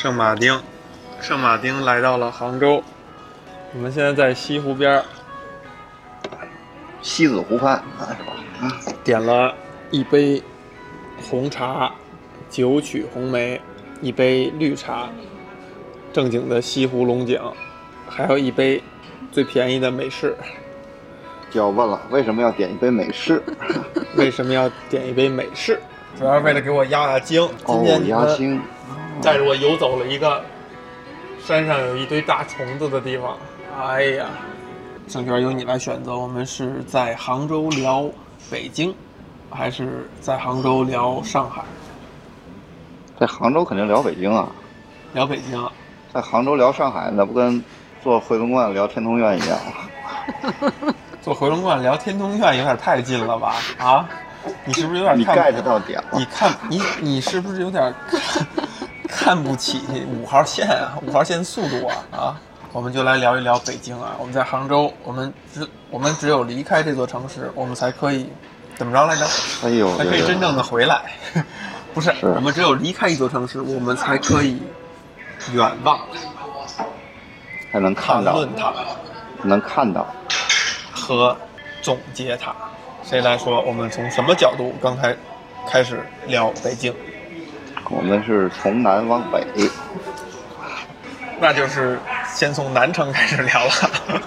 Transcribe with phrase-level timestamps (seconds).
[0.00, 0.56] 圣马丁，
[1.20, 2.80] 圣马丁来到了杭州。
[3.74, 5.04] 我们现在在西湖边儿
[7.02, 7.82] 西子湖畔，
[9.02, 9.52] 点了
[9.90, 10.40] 一杯
[11.28, 11.92] 红茶，
[12.48, 13.60] 九曲红梅，
[14.00, 15.08] 一杯绿茶，
[16.12, 17.42] 正经的西湖龙井，
[18.08, 18.80] 还有一杯
[19.32, 20.36] 最便宜的美式。
[21.50, 23.42] 就要问了，为什么要点一杯美式？
[24.14, 25.80] 为什么要点一杯美式？
[26.16, 27.44] 主要是为了给我压压惊。
[27.66, 28.62] 今哦天，你们压惊，
[29.22, 30.42] 带着我游走了一个
[31.44, 33.36] 山上有一堆大虫子的地方。
[33.80, 34.26] 哎呀，
[35.06, 38.08] 郑轩由你来选择，我们是在杭州聊
[38.50, 38.94] 北京，
[39.50, 41.62] 还是在杭州聊上海？
[43.18, 44.48] 在杭州肯定聊北京啊，
[45.12, 45.70] 聊北京，
[46.12, 47.62] 在杭州聊上海，那不跟
[48.02, 50.92] 坐回龙观聊天通苑一样吗？
[51.20, 53.56] 坐回龙观聊天通苑有点太近了吧？
[53.78, 54.08] 啊，
[54.64, 56.24] 你是不是有点你 get 到点了你。
[56.26, 57.92] 看你你是不是有点
[59.08, 60.98] 看看不起五号线啊？
[61.06, 62.40] 五号线速度啊啊！
[62.72, 64.14] 我们就来聊一聊北京啊。
[64.18, 68.28] 我们在杭州，我们只我们只有离开这座城市，我们才可以
[68.76, 69.26] 怎么着来着？
[69.64, 71.00] 哎呦，才可以真正的回来。
[71.94, 74.62] 不是，是我们只有离开一座城市，我们才可以
[75.52, 75.98] 远望、
[77.72, 78.72] 才能看到，谈论它
[79.42, 80.06] 能看到。
[80.92, 81.36] 和
[81.80, 82.54] 总结它。
[83.02, 83.62] 谁来说？
[83.62, 85.16] 我们从什么角度刚才
[85.66, 86.94] 开始聊北京？
[87.90, 89.44] 我们是从南往北，
[91.40, 94.22] 那就是先从南城开始聊了。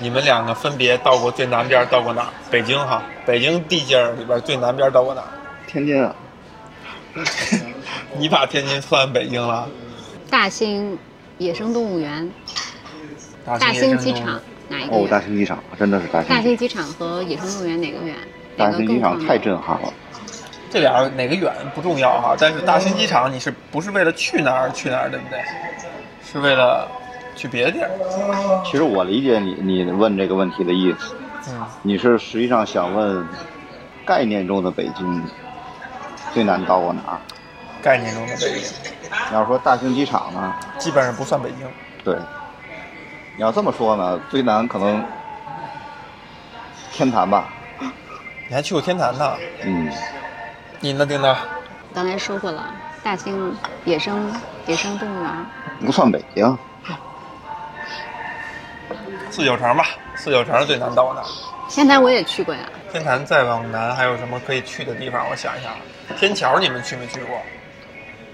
[0.00, 2.28] 你们两个分别到过最南边，到过哪儿？
[2.50, 5.28] 北京哈，北京地界儿里边最南边到过哪儿？
[5.68, 6.14] 天津啊，
[8.18, 9.68] 你把天津算北京了？
[10.30, 10.98] 大兴
[11.38, 12.28] 野生动物园、
[13.44, 18.16] 大大兴机场哪一个哦，大兴机场真的是大兴机大兴机场和野生动物园哪个远？
[18.56, 19.00] 大兴机？
[19.00, 19.92] 场太震撼了。
[20.72, 25.38] 这俩哪个远不重要哈，但是大兴机场你是不是为了去哪儿去哪儿，对不对？
[26.24, 26.88] 是为了
[27.36, 27.90] 去别的地儿。
[28.64, 31.14] 其实我理解你你问这个问题的意思，
[31.50, 33.28] 嗯，你是实际上想问
[34.06, 35.22] 概念中的北京
[36.32, 37.18] 最难到过哪儿？
[37.82, 38.72] 概念中的北京
[39.28, 41.68] 你要说大兴机场呢，基本上不算北京。
[42.02, 42.16] 对，
[43.36, 45.04] 你要这么说呢，最难可能
[46.92, 47.48] 天坛吧，
[48.48, 49.36] 你还去过天坛呢？
[49.64, 49.90] 嗯，
[50.84, 51.36] 你呢，丁丁？
[51.94, 54.34] 刚才说过了，大兴野生
[54.66, 55.46] 野生动物园。
[55.86, 56.58] 不算北京，
[59.30, 61.22] 四九城吧，四九城是最难到的？
[61.68, 65.24] 天坛我也去过呀，天坛再往南还有什么可以去的地方？
[65.30, 65.72] 我想一想，
[66.18, 67.40] 天桥你们去没去过？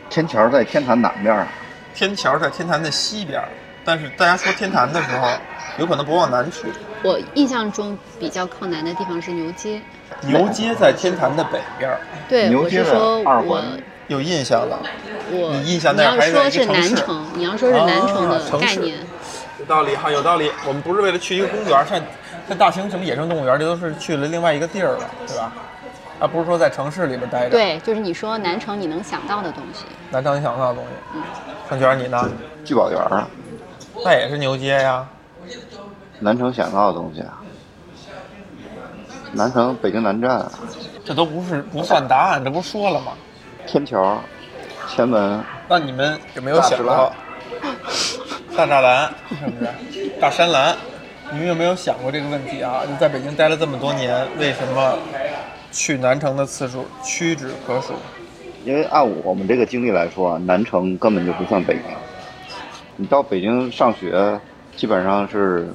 [0.09, 1.47] 天桥在天坛南边啊，
[1.95, 3.47] 天桥在天坛的西边，
[3.85, 5.29] 但是大家说天坛的时候，
[5.77, 6.73] 有可能不往南去。
[7.03, 9.83] 我印象中比较靠南的地方是牛街。
[10.23, 13.63] 牛街在天坛的北边儿，对，我牛街的是说二环
[14.09, 14.79] 有印象了。
[15.31, 18.97] 我你印象那还是要说是一个城市南城，你要说是南城啊城市的概念，
[19.59, 20.51] 有道理哈，有道理。
[20.67, 22.01] 我们不是为了去一个公园，像
[22.49, 25.53] 像大型什么野生动物园，这都是去了另外一个地儿了，对吧？
[26.21, 29.85] 而不是说在城市里边待着。，对，就是你说南城你能想到的东西。
[30.11, 30.91] 南城你想到的东西。
[31.15, 31.23] 嗯
[31.69, 32.29] 盛娟，你呢？
[32.65, 33.29] 聚宝园啊，
[34.03, 35.07] 那也是牛街呀。
[36.21, 37.38] 南城想到的东西啊，
[39.33, 40.53] 南城北京南站啊，
[41.05, 43.13] 这都不是不算答案，这不说了吗？
[43.67, 44.19] 天桥、
[44.89, 47.13] 前门，那你们有没有想过
[48.57, 50.09] 大栅栏 是不是？
[50.21, 50.77] 大山栏，
[51.31, 52.83] 你们有没有想过这个问题啊？
[52.89, 54.97] 你在北京待了这么多年，为什么
[55.71, 57.93] 去南城的次数屈指可数？
[58.65, 61.85] 因为按我们这个经历来说啊，南城根本就不算北京。
[62.97, 64.41] 你到北京上学，
[64.75, 65.69] 基本上是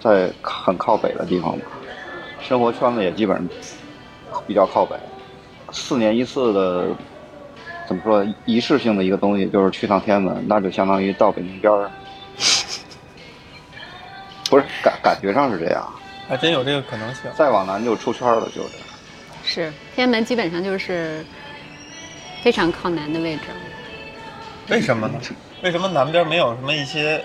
[0.00, 1.64] 在很靠北的地方嘛，
[2.46, 3.48] 生活圈子也基本上
[4.46, 4.94] 比较靠北。
[5.72, 6.86] 四年一次的，
[7.88, 11.90] 怎么说仪式性的一个东西，就是去趟天安门，那就相当于到北京边儿。
[14.48, 15.92] 不是感感觉上是这样，
[16.28, 17.24] 还真有这个可能性。
[17.34, 18.68] 再往南就出圈了，就是。
[19.42, 21.24] 是天安门基本上就是
[22.42, 23.42] 非常靠南的位置。
[24.68, 25.18] 为什么呢？
[25.62, 27.24] 为什么南边没有什么一些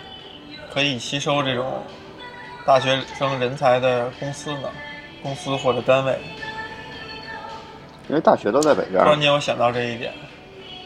[0.73, 1.83] 可以吸收这种
[2.65, 4.69] 大学生人才的公司呢？
[5.21, 6.17] 公司或者单位？
[8.09, 10.11] 因为大学都在北边突然，间我想到这一点，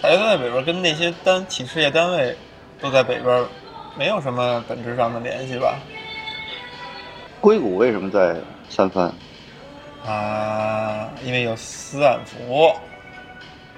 [0.01, 2.35] 大学都在北边，跟那些单企事业单位
[2.79, 3.45] 都在北边，
[3.97, 5.79] 没有什么本质上的联系吧？
[7.41, 8.35] 硅谷为什么在
[8.69, 9.11] 三藩？
[10.05, 12.71] 啊，因为有斯坦福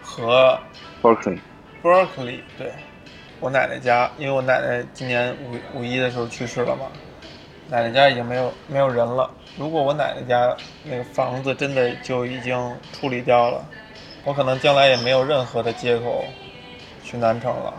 [0.02, 0.60] 和
[1.02, 2.74] Berkeley，Berkeley，对
[3.40, 5.34] 我奶奶家，因为我奶奶今年
[5.74, 6.88] 五五一的时候去世了嘛，
[7.70, 9.30] 奶奶家已经没有没有人了。
[9.58, 12.56] 如果我奶奶家那个房子真的就已经
[12.94, 13.66] 处理掉了，
[14.24, 16.26] 我可能将来也没有任何的借口
[17.04, 17.74] 去南城了。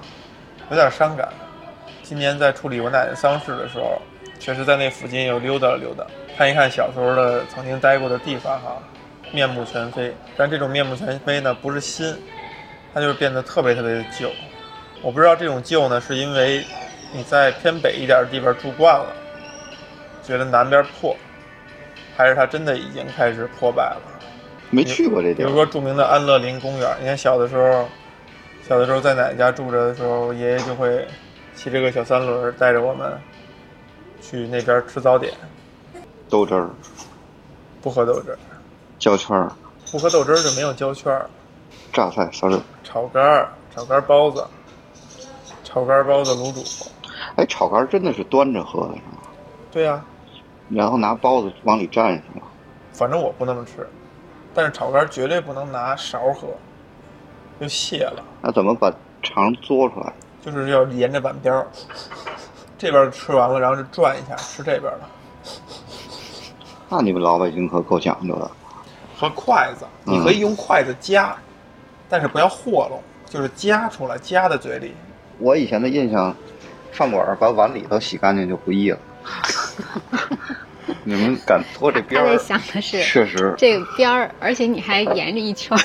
[0.70, 1.28] 有点伤感。
[2.02, 4.00] 今年在处理我奶奶丧事的时候，
[4.40, 6.04] 确实在那附近又溜达了溜达，
[6.36, 8.82] 看一看小时候的曾经待过的地方哈，
[9.30, 10.12] 面目全非。
[10.36, 12.16] 但这种面目全非呢，不是新，
[12.92, 14.30] 它就是变得特别特别的旧。
[15.00, 16.64] 我不知道这种旧呢，是因为
[17.12, 19.06] 你在偏北一点的地方住惯了，
[20.24, 21.16] 觉得南边破，
[22.18, 24.02] 还是它真的已经开始破败了。
[24.70, 25.46] 没去过这地儿。
[25.46, 27.86] 比如说著名的安乐林公园，你看小的时候，
[28.68, 31.06] 小的时候在奶奶家住着的时候，爷爷就会
[31.54, 33.16] 骑这个小三轮带着我们
[34.20, 35.32] 去那边吃早点，
[36.28, 36.68] 豆汁儿、
[37.80, 38.38] 不喝豆汁儿，
[38.98, 39.52] 焦圈儿、
[39.92, 41.30] 不喝豆汁儿就没有焦圈儿，
[41.92, 42.60] 榨菜、烧肉。
[42.82, 44.44] 炒肝儿、炒肝包子、
[45.62, 46.64] 炒肝包子卤煮，
[47.36, 49.18] 哎，炒肝真的是端着喝的是吗？
[49.70, 50.04] 对呀、
[50.68, 52.42] 然后拿包子往里蘸是吗？
[52.92, 53.88] 反正我不那么吃，
[54.54, 56.48] 但是炒肝儿绝对不能拿勺喝，
[57.60, 58.22] 就泄了。
[58.42, 58.92] 那怎么把
[59.22, 60.12] 肠嘬出来？
[60.40, 61.66] 就是要沿着碗边儿，
[62.76, 65.04] 这边儿吃完了，然后就转一下吃这边儿的，
[66.88, 68.50] 那你们老百姓可够讲究的。
[69.16, 71.36] 和筷子，嗯你可以用筷子夹，
[72.08, 74.94] 但是不要和拢，就是夹出来，夹在嘴里。
[75.38, 76.34] 我以前的印象，
[76.92, 78.98] 饭馆把碗里头洗干净就不易了。
[81.04, 82.38] 你们敢拖这边儿他在？
[82.38, 85.84] 想的是确实，这个边儿，而且你还沿着一圈儿。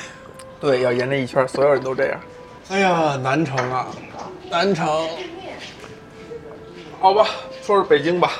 [0.59, 2.19] 对，要沿着一圈儿，所有人都这样。
[2.69, 3.87] 哎呀，南城啊，
[4.49, 4.87] 南城，
[6.99, 7.25] 好吧，
[7.61, 8.31] 说说北京吧。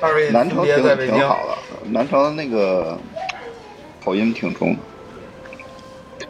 [0.00, 0.74] 二位南城挺
[1.06, 1.56] 挺，好的，
[1.88, 2.98] 南城那个
[4.04, 4.78] 口音挺重的。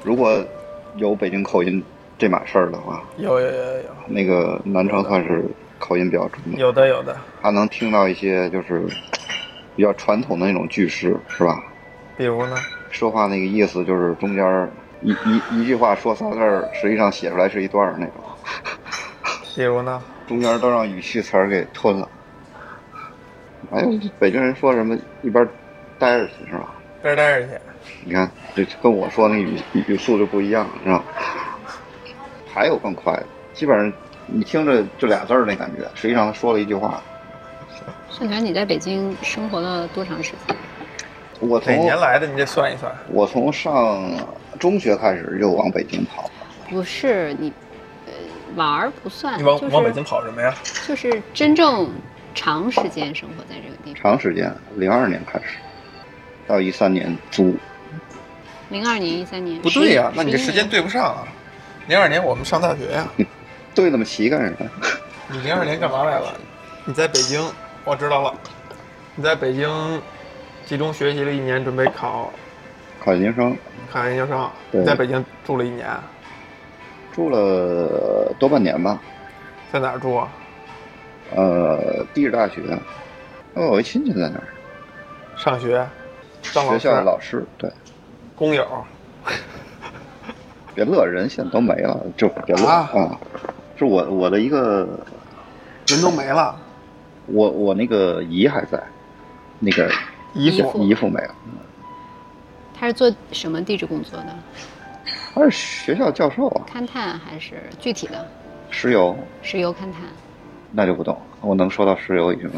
[0.05, 0.44] 如果
[0.96, 1.82] 有北京口音
[2.16, 5.44] 这码事儿的话，有有有有有那个南城算是
[5.87, 8.83] 口音比较重的，有的有的，他能听到一些就是
[9.77, 11.63] 比较传统的那种句式，是吧？
[12.17, 12.57] 比如呢？
[12.91, 14.71] 说话那个意思就是中间
[15.03, 18.15] 一一一句话说仨字儿，实际上写出来是一段儿那种，
[19.55, 20.03] 比如呢？
[20.27, 22.09] 中间都让语气词儿给吞了。
[23.71, 25.47] 还有北京人说什么一边
[25.99, 26.73] 待着去是吧？
[27.03, 27.53] 这儿待着去。
[28.07, 31.05] 你看这跟我说那语语语速就不一样，是吧？
[32.51, 33.93] 还有更快的，基本上
[34.26, 37.03] 你听着就俩字儿那感觉，实际上他说了一句话。
[38.11, 40.56] 盛全，你在北京生活了多长时间？
[41.41, 42.26] 我哪年来的？
[42.26, 42.91] 你得算一算。
[43.09, 44.11] 我从上
[44.59, 46.31] 中学开始就往北京跑，
[46.71, 47.53] 不是你，
[48.06, 48.12] 呃，
[48.55, 50.55] 玩儿不算，你往就是往北京跑什么呀？
[50.87, 51.91] 就是真正
[52.35, 53.94] 长时间生活在这个地方。
[53.94, 55.59] 长时间，零二年开始，
[56.47, 57.55] 到一三年租。
[58.71, 59.61] 零二年、一三年。
[59.61, 61.29] 不对呀、11那你这时间对不上啊。
[61.88, 63.06] 零二年我们上大学呀、
[63.75, 64.71] 对那么齐干什么？
[65.29, 66.32] 你零二年干嘛来了？
[66.85, 67.43] 你在北京，
[67.85, 68.35] 我知道了。
[69.17, 70.03] 你在北京
[70.67, 72.32] 集中学习了一年，准备考
[73.03, 73.56] 考研究生，
[73.91, 74.50] 考研究生。
[74.71, 75.88] 对你在北京住了一年，
[77.12, 79.00] 住了多半年吧。
[79.73, 80.29] 在哪儿住啊？
[81.35, 82.61] 呃，地质大学，
[83.55, 84.44] 哦我有一亲戚在那儿，
[85.37, 85.85] 上学，
[86.55, 87.44] 当老师学校的老师。
[87.56, 87.71] 对，
[88.37, 88.67] 工友。
[90.75, 93.19] 别乐，人现在都没了，就别乐啊啊。
[93.76, 94.88] 是我我的一个，
[95.88, 96.56] 人都没了，
[97.26, 98.82] 我我那个姨还在，
[99.59, 99.91] 那个
[100.32, 101.35] 姨姨父姨父没了，
[102.79, 104.37] 他是做什么地质工作的？
[105.35, 108.26] 他是学校教授啊，勘探还是具体的
[108.71, 110.02] 石油石油勘探？
[110.71, 112.50] 那就不懂，我能说到石油已经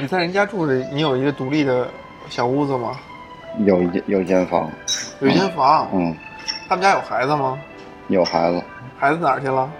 [0.00, 1.88] 你在人家住着，你有一个独立的
[2.28, 2.98] 小屋子吗？
[3.66, 4.70] 有一间有一间房，
[5.20, 5.88] 有一间房。
[5.92, 6.14] 嗯，
[6.68, 7.58] 他们家有孩子吗？
[8.08, 8.62] 有孩子，
[8.98, 9.70] 孩子哪儿去了？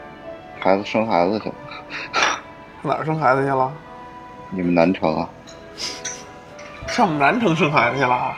[0.63, 1.55] 孩子生孩子去了，
[2.83, 3.73] 哪儿生孩子去了？
[4.51, 5.29] 你们南城啊？
[6.87, 8.33] 上我们南城生孩子去了？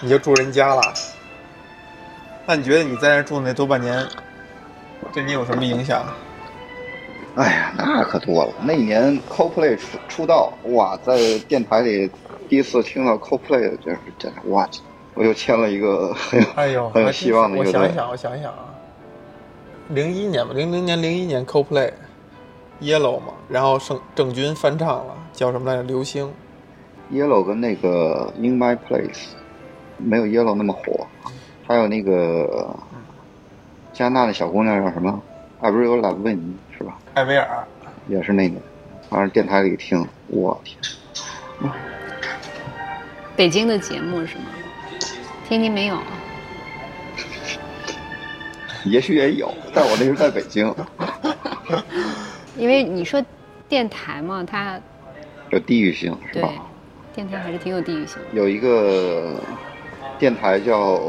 [0.00, 0.80] 你就住人家了？
[2.46, 4.06] 那你觉得你在那住那多半年，
[5.12, 6.04] 对你有什么影响？
[7.34, 8.52] 哎呀，那可多了。
[8.62, 11.16] 那一年 CoPlay 出出道，哇，在
[11.48, 12.08] 电台里
[12.48, 14.68] 第一次听到 CoPlay，就是真是哇，
[15.14, 17.92] 我又签了一个很有哎呦，很有希望的一个我想一。
[17.92, 18.73] 想，我想一想啊，
[19.94, 21.92] 零一年吧，零零年、零一年 CoPlay
[22.80, 25.82] Yellow 嘛，然后郑郑钧翻唱了，叫什么来着？
[25.84, 26.32] 流星。
[27.12, 29.28] Yellow 跟那个 In My Place
[29.98, 31.06] 没有 Yellow 那么火，
[31.66, 32.74] 还有那个
[33.92, 35.22] 加拿大的小姑娘叫什么
[35.62, 36.98] ？Avril Lavigne 是吧？
[37.14, 37.64] 艾薇儿，
[38.08, 38.60] 也是那年，
[39.08, 40.78] 反正电台里听，我天，
[43.36, 44.46] 北京的节目是吗？
[45.46, 45.96] 天津没有。
[48.90, 50.72] 也许也有，但我那时候在北京，
[52.56, 53.22] 因为你说
[53.68, 54.78] 电台嘛，它
[55.50, 56.50] 有地域性是对吧？
[57.14, 58.28] 电台还是挺有地域性的。
[58.32, 59.40] 有一个
[60.18, 61.00] 电台叫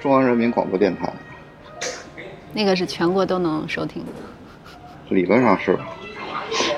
[0.00, 1.12] 中央人民广播电台，
[2.52, 4.12] 那个是全国都能收听的。
[5.10, 5.86] 理论上是吧？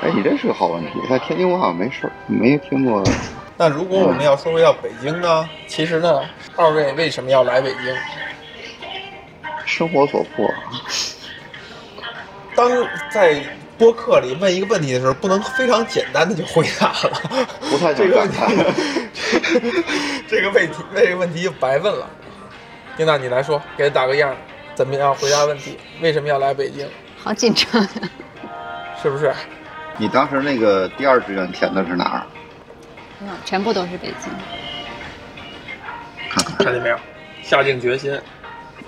[0.02, 3.02] 哎，你这是个好问题，在天津我好像没事儿，没听过。
[3.56, 5.48] 那如果我们要说回到北京呢？
[5.66, 6.20] 其实呢，
[6.56, 7.94] 二位为什么要来北京？
[9.70, 10.52] 生活所迫，
[12.56, 12.68] 当
[13.08, 13.40] 在
[13.78, 17.48] 播客里问一个问题的时候，不能非常简单的就回答了。
[17.70, 18.38] 不太这个问题。
[20.26, 22.10] 这个问题，这个问题就白问了。
[22.96, 24.36] 丁娜，你来说，给他打个样，
[24.74, 25.78] 怎么样回答问题？
[26.02, 26.86] 为什么要来北京？
[27.16, 27.88] 好紧张呀！
[29.00, 29.32] 是不是？
[29.96, 32.26] 你当时那个第二志愿填的是哪儿？
[33.44, 34.32] 全部都是北京。
[36.28, 36.98] 看看看见没有？
[37.42, 38.20] 下定决心。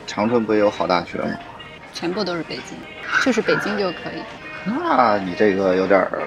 [0.06, 1.30] 长春不也有好大学吗？
[1.92, 2.78] 全部都是北京，
[3.24, 4.22] 就是北京就可以。
[4.64, 6.22] 那你这个有点儿，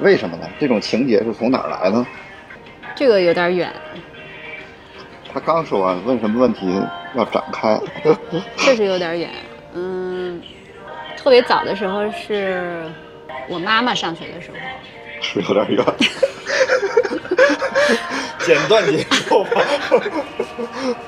[0.00, 0.46] 为什么呢？
[0.58, 2.04] 这种情节是从哪儿来的？
[2.94, 3.72] 这个有点远，
[5.32, 6.66] 他刚说完，问什么问题
[7.14, 7.80] 要展开？
[8.56, 9.30] 确实有点远。
[9.74, 10.40] 嗯，
[11.16, 12.82] 特别早的时候是
[13.48, 14.56] 我妈妈上学的时候，
[15.20, 15.84] 是有点远。
[18.40, 19.62] 简短结束吧。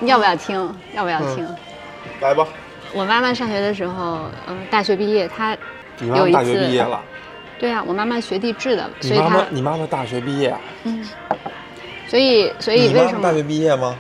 [0.03, 0.75] 要不要听？
[0.95, 1.47] 要不要听？
[2.21, 2.47] 来吧，
[2.93, 5.57] 我妈妈上学的时候，嗯、大学毕业，她
[6.01, 7.01] 有一你妈妈大学次毕业了。
[7.59, 10.61] 对啊，我妈妈学地质的，所以你妈妈她，你妈妈大学毕业啊？
[10.85, 11.09] 嗯，
[12.07, 13.95] 所以所以为什么妈妈大学毕业吗？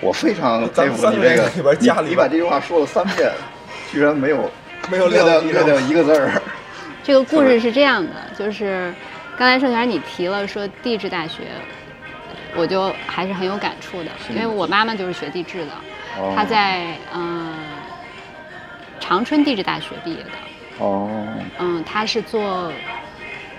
[0.00, 3.32] 我非常佩服你这个里边家里你你把这句话说了三遍，
[3.90, 4.48] 居然没有
[4.88, 6.40] 没有略掉撂地上略掉一个字儿。
[7.02, 8.94] 这个故事是这样的，就是
[9.38, 11.44] 刚才盛泉你提了说地质大学，
[12.56, 15.72] 我就还是很有感触的，因为我妈妈就是学地质的，
[16.18, 17.54] 哦她在嗯、
[18.98, 20.30] 长春地质大学毕业的，
[20.80, 21.24] 哦，
[21.58, 22.72] 嗯，她是做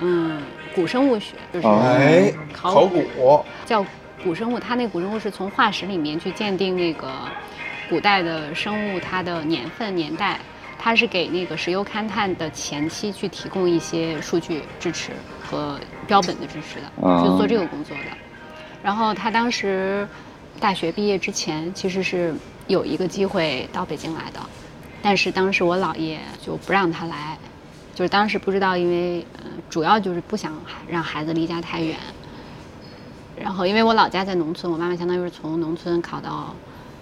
[0.01, 0.41] 嗯
[0.75, 3.45] 古生物学，就是哦哎，考考古。
[3.65, 3.85] 叫
[4.21, 7.09] 古生物，它那古生物是从化石里面去鉴定那个
[7.89, 10.37] 古代的生物它的年份年代，
[10.77, 15.13] 它是给那个石油勘探的前期去提供一些数据支持
[15.49, 18.03] 和标本的支持的，哦就是做这个工作的。
[18.83, 20.07] 然后他当时
[20.59, 22.33] 大学毕业之前，其实是
[22.67, 24.39] 有一个机会到北京来的，
[25.01, 27.37] 但是当时我姥爷就不让他来，
[27.95, 30.53] 就是当时不知道，因为呃主要就是不想
[30.87, 31.97] 让孩子离家太远。
[33.41, 36.53] 然后因为我老家在农村，我妈妈相当于是从农村考到，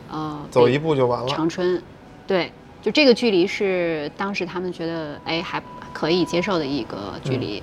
[0.10, 1.28] 呃，走一步就完了。
[1.28, 1.82] 长春，
[2.28, 2.52] 对，
[2.82, 5.62] 就这个距离是当时他们觉得哎还
[5.94, 7.62] 可以接受的一个距离。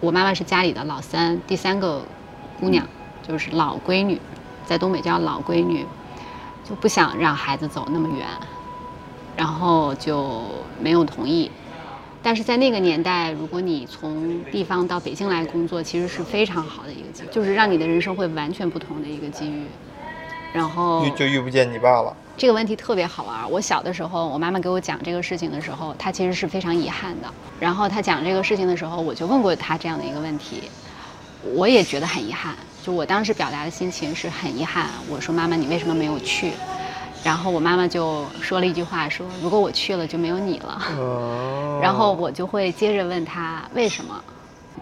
[0.00, 2.02] 我妈妈是家里的老三，第三个
[2.58, 2.86] 姑娘，
[3.22, 4.18] 就是老闺女，
[4.64, 5.86] 在东北叫老闺女，
[6.64, 8.26] 就不想让孩子走那么远，
[9.36, 10.42] 然后就
[10.80, 11.50] 没有同意。
[12.22, 19.66] 但是在那个年代，如果你从地方到北京来工作，其实是非常好的一个机会，就是让你的人生会完全不同的一个机遇。
[20.52, 22.16] 然后遇就遇不见你爸了。
[22.40, 23.46] 这个问题特别好玩儿。
[23.46, 27.28] 我小的时候，我妈妈给我讲这个事情的时候，她其实是非常遗憾的。
[27.60, 30.62] 然后她讲这个事情的时候，我就问过她这样的一个问题，
[31.54, 32.54] 我也觉得很遗憾。
[32.82, 34.86] 就我当时表达的心情是很遗憾。
[35.10, 36.52] 我说妈妈，你为什么没有去？
[37.22, 40.80] 然后我妈妈就说了一句话，说如果我去了就没有你了。
[40.92, 41.78] 嗯。
[41.82, 44.18] 然后我就会接着问她为什么，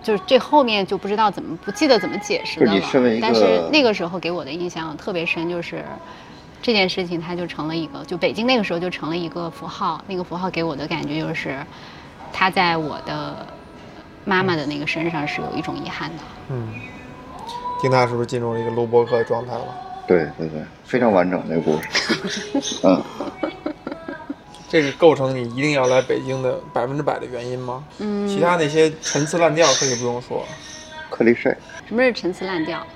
[0.01, 2.81] 就是这后面就不知道怎么不记得怎么解释的了
[3.21, 5.85] 但是那个时候给我的印象特别深，就是
[6.61, 10.03] 这件事情它就成了一个，就北京那个时候就成了一个符号。
[10.07, 11.59] 那个符号给我的感觉就是，
[12.33, 13.47] 它在我的
[14.25, 16.23] 妈妈的那个身上是有一种遗憾的。
[16.51, 16.75] 嗯，
[17.81, 19.65] 听他是不是进入了一个录播课的状态了？
[20.07, 22.81] 对对对，非常完整这个故事。
[22.83, 23.03] 嗯，
[24.69, 27.85] 这是构成你一定要来北京的百分之百的原因吗？
[27.99, 30.47] 嗯，其他那些陈词滥调可以不用说，
[31.11, 31.55] 克里谁？
[31.87, 32.87] 什么是陈词滥调？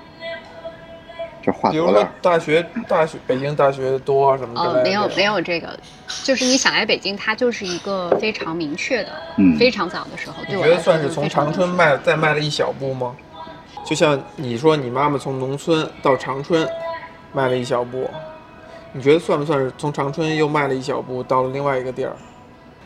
[1.71, 2.07] 比如说。
[2.21, 4.79] 大学、大学、北京大学多啊什么之类的。
[4.79, 5.77] 哦，没有没有这个，
[6.23, 13.15] 就是你想来北京，它就是一个非常明确的，嗯非常早的时候，对你觉得算是从长春迈再迈了一小步吗？
[13.85, 16.65] 就像你说你妈妈从农村到长春
[17.33, 18.09] 迈了一小步，
[18.93, 22.13] 你觉得算不算是从长春又迈了一小步到了另外一个地儿？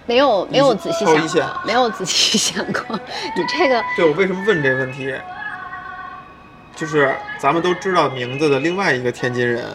[0.08, 2.98] 没有没有仔细想过，没有仔细想过。
[3.36, 5.14] 你这个对我为什么问这个问题？
[6.78, 9.66] 就是咱们都知道名字的另外一个天津人。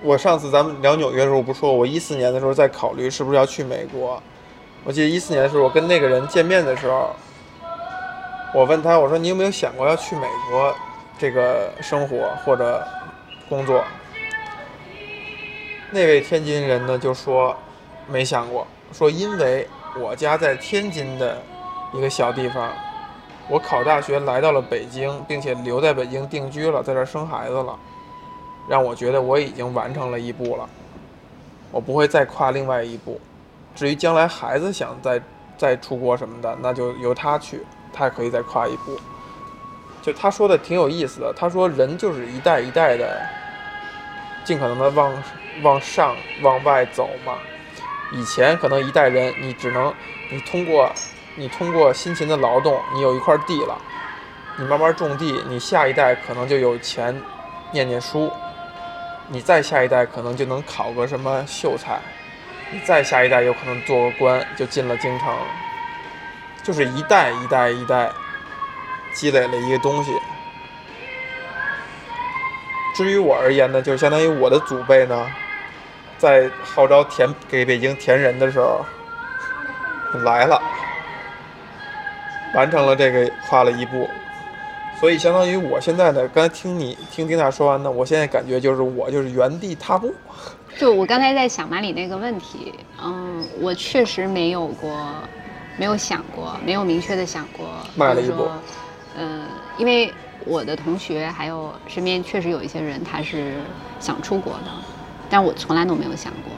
[0.00, 4.20] 我上次咱们聊纽约的时候，我不说我一四年的时候在考虑是不是要去美国。
[4.84, 7.14] 我记得一四年的时候，我跟那个人见面的时候，
[8.54, 10.74] 我问他，我说你有没有想过要去美国
[11.18, 12.82] 这个生活或者
[13.50, 13.84] 工作？
[15.90, 17.54] 那位天津人呢就说
[18.08, 19.68] 没想过，说因为
[20.00, 21.36] 我家在天津的
[21.92, 22.72] 一个小地方，
[23.48, 27.78] 我考大学来到了北京，并且留在北京定居了，在这儿生孩子了，
[28.68, 30.68] 让我觉得我已经完成了一步了，
[31.70, 33.20] 我不会再跨另外一步。
[33.74, 35.20] 至于将来孩子想再
[35.58, 38.98] 再出国什么的，那就由他去，他可以再跨一步。
[40.00, 43.20] 就他说的挺有意思的，他说人就是一代一代的，
[44.44, 45.22] 尽可能的往
[45.62, 47.38] 往上往外走嘛。
[48.12, 49.92] 以前可能一代人你只能
[50.30, 50.92] 你通过
[51.34, 53.78] 你通过辛勤的劳动，你有一块地了，
[54.56, 57.18] 你慢慢种地，你下一代可能就有钱
[57.72, 58.30] 念念书，
[59.28, 61.98] 你再下一代可能就能考个什么秀才，
[62.70, 65.34] 你再下一代有可能做个官就进了京城，
[66.62, 68.10] 就是一代一代一代
[69.14, 70.12] 积累了一个东西。
[72.94, 75.26] 至于我而言呢，就相当于我的祖辈呢，
[76.18, 78.84] 在号召填给北京填人的时候
[80.24, 80.60] 来了，
[82.54, 84.08] 完成了这个跨了一步，
[85.00, 90.12] 所以相当于我现在呢，刚才听你听丁娜说完呢，我现在感觉就是我就是原地踏步。
[90.78, 95.06] 就我刚才在想马里那个问题，嗯，我确实没有过，
[95.76, 98.48] 没有想过，没有明确的想过，迈了一步
[99.16, 100.12] 嗯，呃，因为
[100.46, 103.56] 我的同学还有身边确实有一些人他是
[104.00, 104.70] 想出国的，
[105.28, 106.52] 但我从来都没有想过，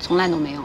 [0.00, 0.62] 从来都没有，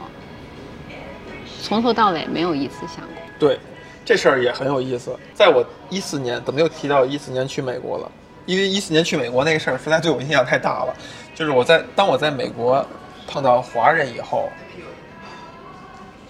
[1.62, 3.22] 从头到尾没有一次想过。
[3.38, 3.60] 对，
[4.08, 5.14] 这事儿也很有意思。
[5.34, 8.10] 在我一四年，怎么又提到一四年去美国了？
[8.46, 10.96] 因为一四年去美国那个事儿实在对我印象太大了。
[11.36, 12.86] 就是我在当我在美国
[13.28, 14.50] 碰到华人以后，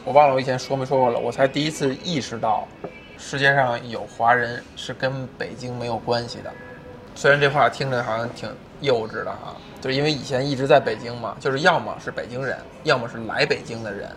[0.04, 2.68] 我忘了我以前说没说过了，我才第一次意识到，
[3.16, 6.52] 世界上有华人是跟北京没有关系的。
[7.14, 8.50] 虽然这话听着好像挺
[8.82, 14.10] 幼稚的哈，就是因为以前一直在北京嘛，就是要么是北京人，要么是来北京的人，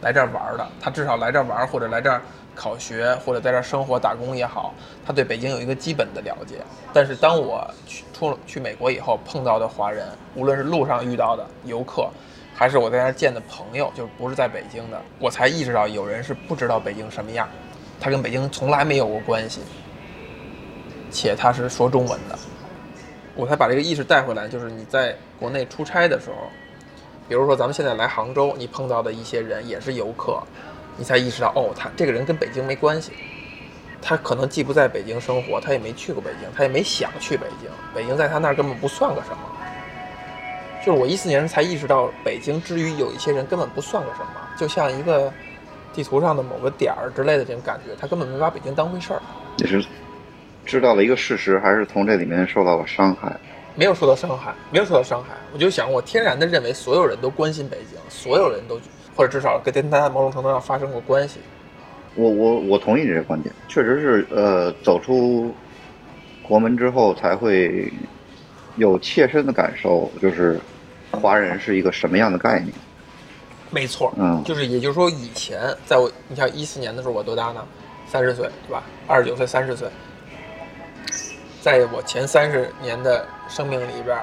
[0.00, 0.66] 来这儿玩儿的。
[0.80, 2.22] 他至少来这儿玩儿，或者来这儿
[2.54, 4.72] 考学，或者在这儿生活打工也好，
[5.04, 6.56] 他对北京有一个基本的了解。
[6.92, 12.08] 但是当我去出去美国以后碰到的华人，无论是路上遇到的游客，
[12.54, 17.48] 还是我在那儿见的朋友，就不是在北京的，我才意识到有人是不知道北京什么样，
[18.00, 19.60] 他跟北京从来没有过关系，
[21.10, 22.38] 且他是说中文的。
[23.36, 26.36] 我才把这个意识带回来，就是你在国内出差的时候，
[27.28, 30.40] 比如说咱们现在来杭州，你碰到的一些人也是游客，
[30.96, 33.12] 你才意识到哦，他这个人跟北京没关系，
[34.00, 39.38] 他可能既不在北京生活，他也没去过北京，他也没想去北京，北京在他那儿根本不算个什么。
[40.84, 44.26] 就是我一四年才意识到，北京之于有一些人根本不算个什么，
[44.56, 45.32] 就像一个
[45.94, 49.22] 地图上的某个点儿之类的这种感觉，他根本没把北京当回事儿。
[49.56, 49.82] 你是
[50.66, 53.34] 知道了一个事实，还是从这里面受到了伤害？
[53.74, 55.30] 没有受到伤害，没有受到伤害。
[55.52, 58.78] 我就想，我天然的认为所有人都关心北京，所有人都
[59.14, 61.40] 或者至少跟他某种程度上发生过关系。
[62.14, 65.52] 我我我同意你这个观点，确实是呃，走出
[66.42, 67.92] 国门之后才会
[68.76, 70.60] 有切身的感受，就是
[71.10, 72.72] 华人是一个什么样的概念。
[73.70, 77.66] 没错，嗯就是也就是说，以前在我你像一四年的时候，我多大呢？
[78.06, 78.84] 三十岁，对吧？
[79.08, 79.88] 二十九岁，三十岁，
[81.60, 84.16] 在我前三十年的生命里边，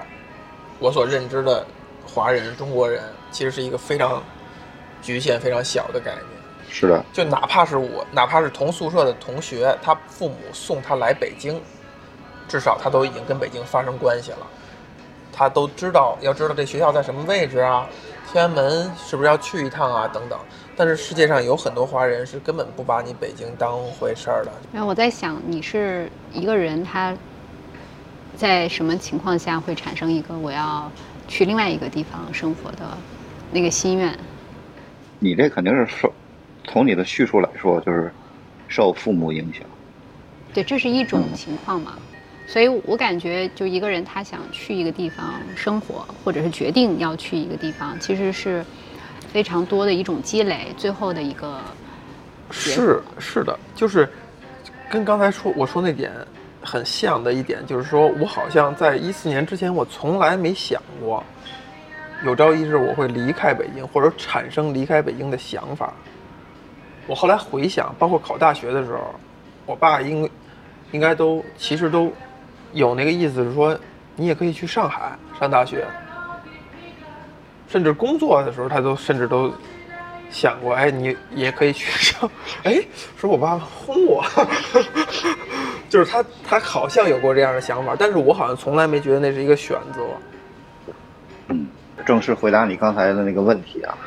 [0.80, 1.66] 我所认知的
[2.06, 4.24] 华人、中国人，其实是一个非常
[5.02, 6.24] 局限、非常小的概念。
[6.70, 11.62] 是的，就哪怕是我，哪怕是同宿舍的同学，他父母送他来北京，
[12.48, 14.48] 至少他都已经跟北京发生关系了，
[15.34, 17.86] 他都知道，要知道这学校在什么位置啊，
[18.32, 20.40] 天安门是不是要去一趟啊，等等。
[20.78, 24.52] 但是世界上有很多华人是根本不把你北京当回事儿的。
[24.72, 27.14] 然后我在想，你是一个人，他
[28.38, 30.90] 在什么情况下会产生一个我要
[31.28, 32.98] 去另外一个地方生活的
[33.52, 34.18] 那个心愿？
[35.24, 36.12] 你这肯定是受
[36.64, 38.12] 从你的叙述来说，就是
[38.68, 39.62] 受父母影响。
[40.52, 41.94] 对，这是一种嗯情况嘛。
[42.48, 48.66] 所以我感觉，就一个人他想去一个地方生活，或者是决定要去一个地方，其实是
[49.32, 51.62] 非常多的一种积累，最后的一个
[52.50, 54.10] 是是的，就是
[54.90, 56.12] 跟刚才说我说那点
[56.62, 61.24] 很像的一点，就是说我好像在一四年之前，我从来没想过
[62.24, 65.94] 有朝一日我会离开北京，或者产生离开北京的想法。
[67.08, 69.16] 我后来回想，包括考大学的时候，
[69.66, 70.30] 我爸应
[70.92, 72.14] 应该都其实都
[72.74, 73.78] 有那个意思，是说
[74.16, 75.86] 你也可以去上海上大学，
[77.68, 79.52] 甚至工作的时候，他都甚至都
[80.30, 82.30] 想过，哎，你也可以去上，
[82.64, 82.80] 哎，
[83.18, 84.24] 说我爸轰我，
[85.90, 91.56] 就是他他好像有过这样的想法，但是我好像从来没觉得那是一个选择。
[92.06, 93.98] 正式回答你刚才的那个问题啊，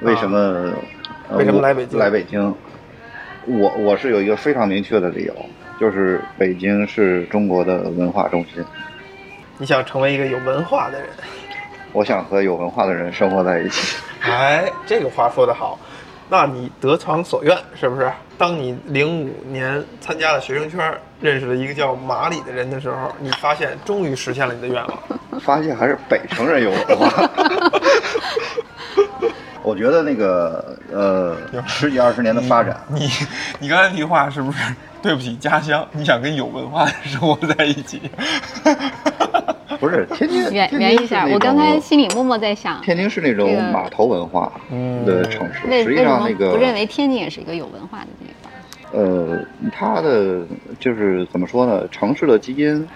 [0.00, 0.38] 为什么、
[1.28, 2.54] 呃为什么来北京来北京，
[3.46, 5.34] 我我是有一个非常明确的理由，
[5.80, 8.62] 就是北京是中国的文化中心，
[9.56, 11.08] 你想成为一个有文化的人，
[11.92, 13.96] 我想和有文化的人生活在一起。
[14.20, 15.78] 哎，这个话说得好。
[16.32, 18.10] 那你得偿所愿，是不是？
[18.38, 24.98] 当你零五年参加了学生圈，认识了一个叫马里的人的时候，你发现终于实现了你的愿望。
[25.44, 27.30] 发现还是北城人有文化。
[29.62, 33.10] 我觉得那个呃，十几二十年的发展， 你
[33.58, 34.58] 你刚才那句话是不是
[35.02, 35.86] 对不起家乡？
[35.92, 38.00] 你想跟有文化的人生活在一起？
[39.82, 44.52] 不是天津，圆圆一下，我刚才心里默默在想，天津是那种码头文化
[45.04, 48.52] 的城市，实际上那个不认为天津也是一个有文化的地方？
[48.92, 50.46] 呃，它的
[50.78, 51.82] 就是怎么说呢？
[51.88, 52.86] 城市的基因，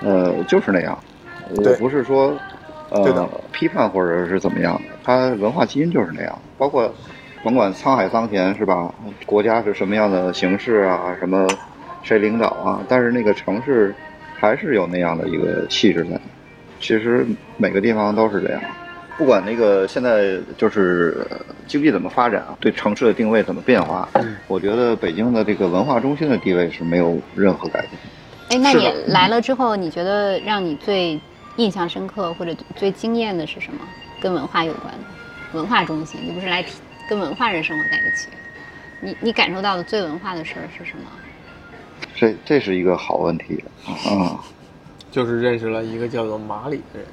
[0.00, 0.96] 呃，就是那样。
[1.56, 2.32] 我不是说
[2.90, 6.38] 呃批判或者是怎么样的，它文化基因就是那样。
[6.56, 6.94] 包括
[7.42, 8.94] 甭管沧海桑田是吧？
[9.26, 11.16] 国家是什么样的形式啊？
[11.18, 11.48] 什么
[12.04, 12.80] 谁领导啊？
[12.88, 13.92] 但是那个城市
[14.42, 16.20] 还是有那样的一个气质在。
[16.80, 17.24] 其实
[17.56, 18.60] 每个地方都是这样。
[19.16, 21.36] 不管那个现在就是呃
[21.68, 24.08] 经济怎么发展啊，对城市的定位怎么变化，
[24.48, 27.92] 我觉得北京的这个文化中心的地位是没有任何改变。
[28.48, 31.20] 哎，那你来了之后，你觉得让你最
[31.54, 33.78] 印象深刻或者最惊艳的是什么？
[34.20, 35.00] 跟文化有关的
[35.56, 38.26] 文化中心，你不是来体跟文化人生活在一起？
[39.00, 41.04] 你你感受到的最文化的事儿是什么？
[42.14, 44.38] 这这是一个好问题嗯、
[45.10, 47.08] 就是认识了一个叫做马里的人。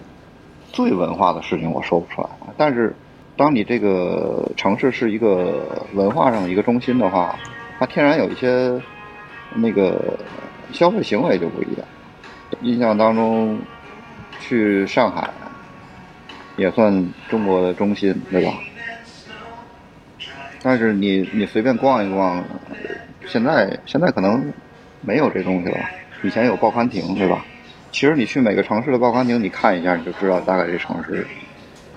[0.71, 2.95] 最文化的事情我说不出来，但是
[3.35, 7.38] 当你这个城市是一个文化上的一个中心的话，
[7.79, 8.79] 它天然有一些
[9.55, 10.17] 那个
[10.71, 11.88] 消费行为就不一样。
[12.62, 13.59] 印象当中，
[14.41, 15.29] 去上海
[16.57, 18.53] 也算中国的中心，对吧？
[20.62, 22.43] 但是你你随便逛一逛，
[23.25, 24.51] 现在现在可能
[25.01, 25.77] 没有这东西了。
[26.23, 27.45] 以前有报刊亭，对吧？
[27.91, 31.25] 其实你去每个城市的报刊亭，你看一下，你就知道大概这城市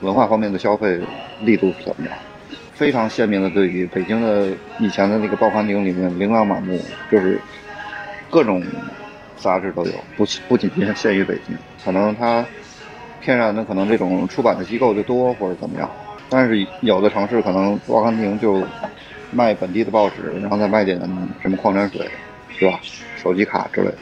[0.00, 1.00] 文化方面的消费
[1.40, 2.16] 力度是怎么样。
[2.72, 7.38] 非常鲜明的对比，北京的以前的那个报刊亭里面琳琅满目，就是
[8.30, 8.62] 各种
[9.36, 12.44] 杂志都有，不不仅仅限于北京，可能它
[13.20, 15.88] 天然的可能这种出版的机构就多或者怎么样，
[16.28, 18.62] 但是有的城市可能报刊亭就
[19.30, 20.98] 卖本地的报纸，然后再卖点
[21.40, 22.08] 什么矿泉水，
[22.58, 22.80] 是吧？
[23.22, 23.96] 手机卡之类的，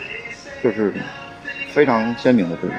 [0.62, 0.92] 就是
[1.72, 2.76] 非常鲜明的对比。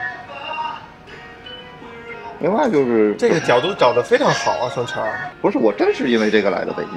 [2.40, 5.30] 另外就是这个角度找得非常好啊，盛权儿。
[5.42, 6.94] 不是我真是因为这个来的北京，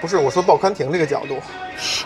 [0.00, 1.40] 不是我说报刊亭这个角度，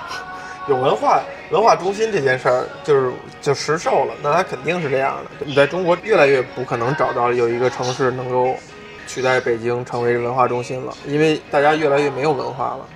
[0.69, 5.47] 有文化文化中心这件事儿，就是就实受了，那它肯定是这样的。
[5.47, 8.55] 你在中国越来越不可能找到有一个城市能够
[9.07, 12.87] 取代北京成为文化中心了，因为大家越来越没有文化了，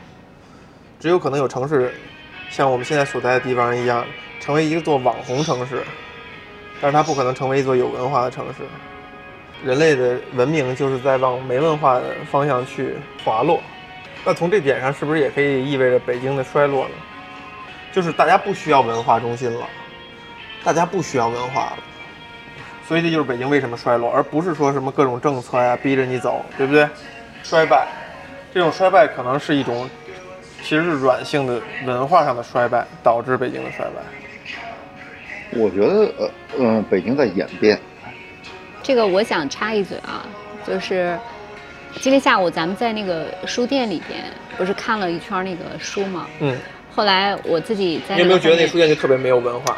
[1.01, 1.95] 只有可能有城市
[2.53, 4.05] 像我们现在所在的地方一样，
[4.39, 5.83] 成为一座网红城市，
[6.83, 8.63] 但是它不可能成为一座有文化的城市。
[9.65, 13.63] 人类的文明就是在往没文化的方向去滑落。
[14.23, 16.95] 那从这点上，是不是也可以意味着北京的衰落呢？
[17.91, 19.67] 就是大家不需要文化中心了，
[20.63, 21.79] 大家不需要文化了，
[22.87, 26.87] 所以这就是北京为什么衰落，而不是说什么各种政策呀逼着你走，对不对？
[27.43, 27.89] 衰败，
[28.53, 29.89] 这种衰败可能是一种，
[30.63, 34.03] 其实是软性的文化上的衰败导致北京的衰败。
[35.59, 37.79] 我觉得呃呃，北京在演变，
[38.83, 40.25] 这个我想插一嘴啊，
[40.67, 41.19] 就是
[42.01, 44.25] 今天下午咱们在那个书店里边
[44.57, 46.27] 不是看了一圈那个书吗？
[46.41, 46.57] 嗯，
[46.95, 49.77] 后来我自己在你有没有觉得那书店就特别没有文化？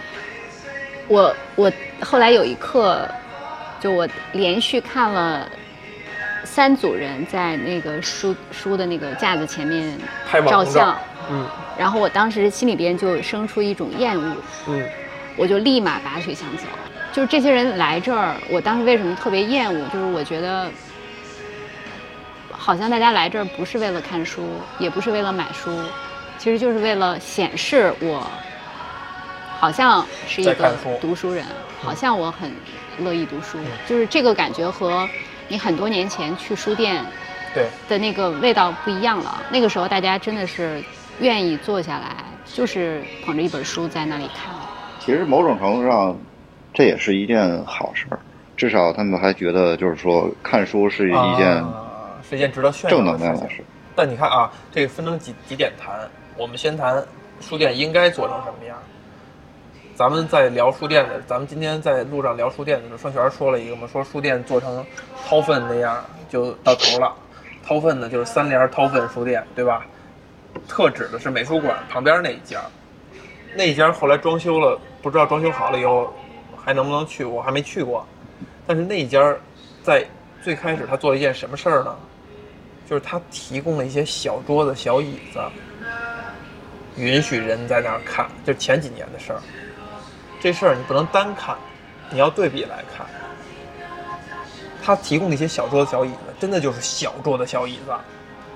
[1.09, 3.09] 我我后来有一刻，
[3.81, 5.49] 就我连续看了
[6.45, 9.99] 三组人在那个书书的那个架子前面
[10.31, 10.71] 拍照照。
[10.71, 10.99] 相，
[11.31, 11.47] 嗯。
[11.77, 14.37] 然后我当时心里边就生出一种厌恶，
[14.69, 14.87] 嗯，
[15.37, 16.65] 我就立马拔腿想走。
[17.13, 19.89] 就是这些人来这儿，我当时为什么特别厌恶？
[19.93, 20.71] 就是我觉得，
[22.51, 25.71] 好像大家来这儿不是为了看书，也不是为了买书，
[26.39, 28.25] 其实就是为了显示我
[29.59, 31.45] 好像是一个读书人，
[31.83, 32.53] 好像我很
[32.99, 33.59] 乐意读书。
[33.89, 35.09] 就是这个感觉和
[35.49, 37.05] 你很多年前去书店
[37.55, 39.43] 对，的那个味道不一样了。
[39.51, 40.83] 那个时候大家真的是
[41.21, 44.53] 愿意坐下来，就是捧着一本书在那里看。
[44.99, 46.17] 其实某种程度上，
[46.73, 48.19] 这也是一件好事儿，
[48.57, 53.51] 至少他们还觉得就是说看书是一件啊是一件值得炫耀正的事情能量的。
[53.51, 53.65] 事。
[53.95, 55.95] 但你看啊，这个分成几几点谈。
[56.37, 57.01] 我们先谈
[57.41, 58.77] 书店应该做成什么样。
[59.97, 64.85] 咱们在聊书店的，咱们今天在路上聊书店的时候，双全说了一个嘛，说书店做成
[65.25, 67.15] 掏粪那样就到头了。
[67.65, 69.87] 掏粪呢，就是三联掏粪书店，对吧？
[70.69, 72.61] 特指的是美术馆旁边那一家，
[73.55, 76.13] 那一家后来装修了，不知道装修好了以后
[76.57, 78.05] 还能不能去，我还没去过。
[78.67, 79.35] 但是那一家
[79.83, 80.05] 在
[80.43, 81.97] 最开始他做了一件什么事儿呢？
[82.91, 85.41] 就是他提供了一些小桌子、小椅子，
[86.97, 89.41] 允许人在那儿看，就前几年的事儿。
[90.45, 91.57] 这事儿你不能单看，
[92.11, 93.07] 你要对比来看。
[94.83, 97.95] 它提供的一些小桌子、小椅子，真的就是小桌子、小椅子，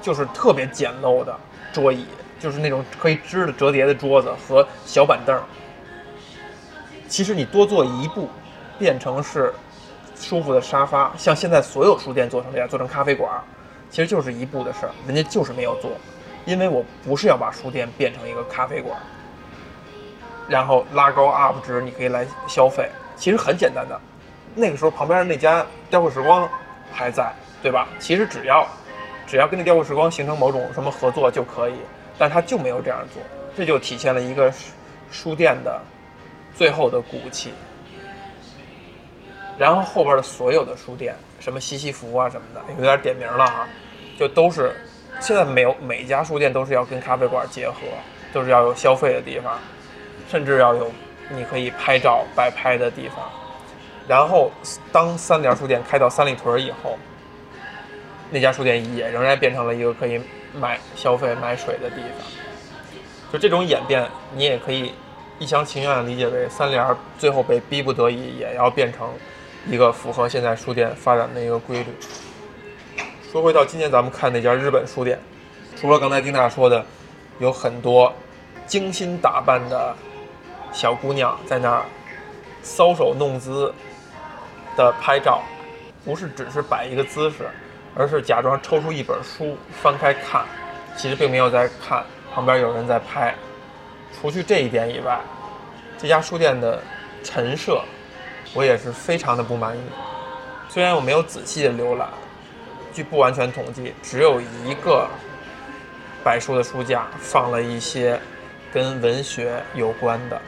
[0.03, 1.35] 就是特别简陋的
[1.73, 2.05] 桌椅，
[2.39, 5.41] 就是那种可以支的折叠的桌子和小板凳。
[7.09, 8.29] 其实你多做一步，
[8.79, 9.55] 变成是
[10.15, 13.43] 舒服的沙发，像现在所有书店做成这样，做成咖啡馆，
[13.89, 15.93] 其实就是一步的事儿，人家就是没有做，
[16.45, 18.95] 因为我不是要把书店变成一个咖啡馆，
[20.49, 24.01] 然后拉高 UP 值，你可以来消费，其实很简单的。
[24.55, 26.49] 那个时候旁边那家雕刻时光
[26.93, 27.33] 还在，
[27.63, 27.87] 对吧？
[27.99, 28.67] 其实只要
[29.27, 31.75] 只要跟那雕刻时光形成某种什么合作就可以，
[32.19, 33.23] 但他就没有这样做，
[33.57, 34.53] 这就体现了一个
[35.11, 35.81] 书店的
[36.55, 37.53] 最后的骨气。
[39.59, 43.69] 然后后边的所有的书店，什么西西弗啊什么的，有点点名了啊，
[44.19, 44.73] 就都是
[45.21, 47.75] 现在没有每家书店都是要跟咖啡馆结合，
[48.33, 49.59] 都是要有消费的地方，
[50.29, 50.91] 甚至要有
[51.31, 53.19] 你可以拍照摆拍的地方。
[54.07, 54.51] 然后
[54.93, 56.99] 当三联书店开到三里屯以后，
[58.31, 60.21] 那家书店也仍然变成了一个可以
[60.55, 62.27] 买消费买水的地方。
[63.33, 64.95] 就这种演变，你也可以
[65.39, 69.11] 一厢情愿的理解为三联最后被逼不得已也要变成
[69.67, 71.87] 一个符合现在书店发展的一个规律。
[73.31, 75.19] 说回到今天咱们看那家日本书店，
[75.77, 76.83] 除了刚才丁娜说的，
[77.39, 78.11] 有很多
[78.67, 79.95] 精心打扮的
[80.73, 81.85] 小姑娘在那儿
[82.63, 83.73] 搔首弄姿
[84.77, 85.43] 的拍照，
[86.05, 87.49] 不是只是摆一个姿势，
[87.95, 90.45] 而是假装抽出一本书翻开看，
[90.97, 92.05] 其实并没有在看，
[92.35, 93.35] 旁边有人在拍。
[94.21, 95.21] 除去这一点以外，
[95.99, 96.81] 这家书店的
[97.23, 97.83] 陈设，
[98.55, 99.81] 我也是非常的不满意。
[100.69, 102.09] 虽然我没有仔细的浏览，
[102.93, 105.09] 据不完全统计，只有一个
[106.25, 108.21] 摆书的书架放了一些
[108.73, 110.41] 跟文学有关的、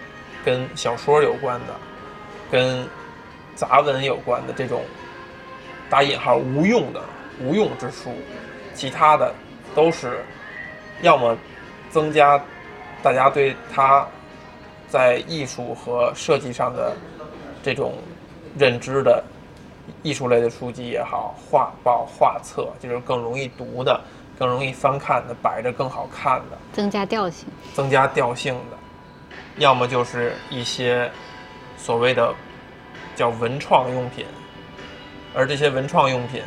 [0.44, 1.74] 跟小说有关的、
[2.50, 2.87] 跟
[3.55, 4.83] 杂文有关的这种
[5.88, 7.00] 打引号无用的
[7.42, 8.11] 无用之书，
[8.74, 9.35] 其他的
[9.74, 10.24] 都是
[11.03, 11.37] 要么
[11.90, 12.42] 增加
[13.03, 14.07] 大家对它
[14.88, 16.96] 在艺术和设计上的
[17.62, 17.94] 这种
[18.59, 19.22] 认知的
[20.03, 24.00] 艺术类的书籍也好，画报、画册，就是更容易读的、
[24.38, 27.46] 更容易翻看的，摆着更好看的，增加调性。
[27.74, 28.79] 增加调性的，
[29.61, 31.09] 要么就是一些
[31.77, 32.35] 所谓的
[33.14, 34.25] 叫文创用品，
[35.35, 36.42] 而这些文创用品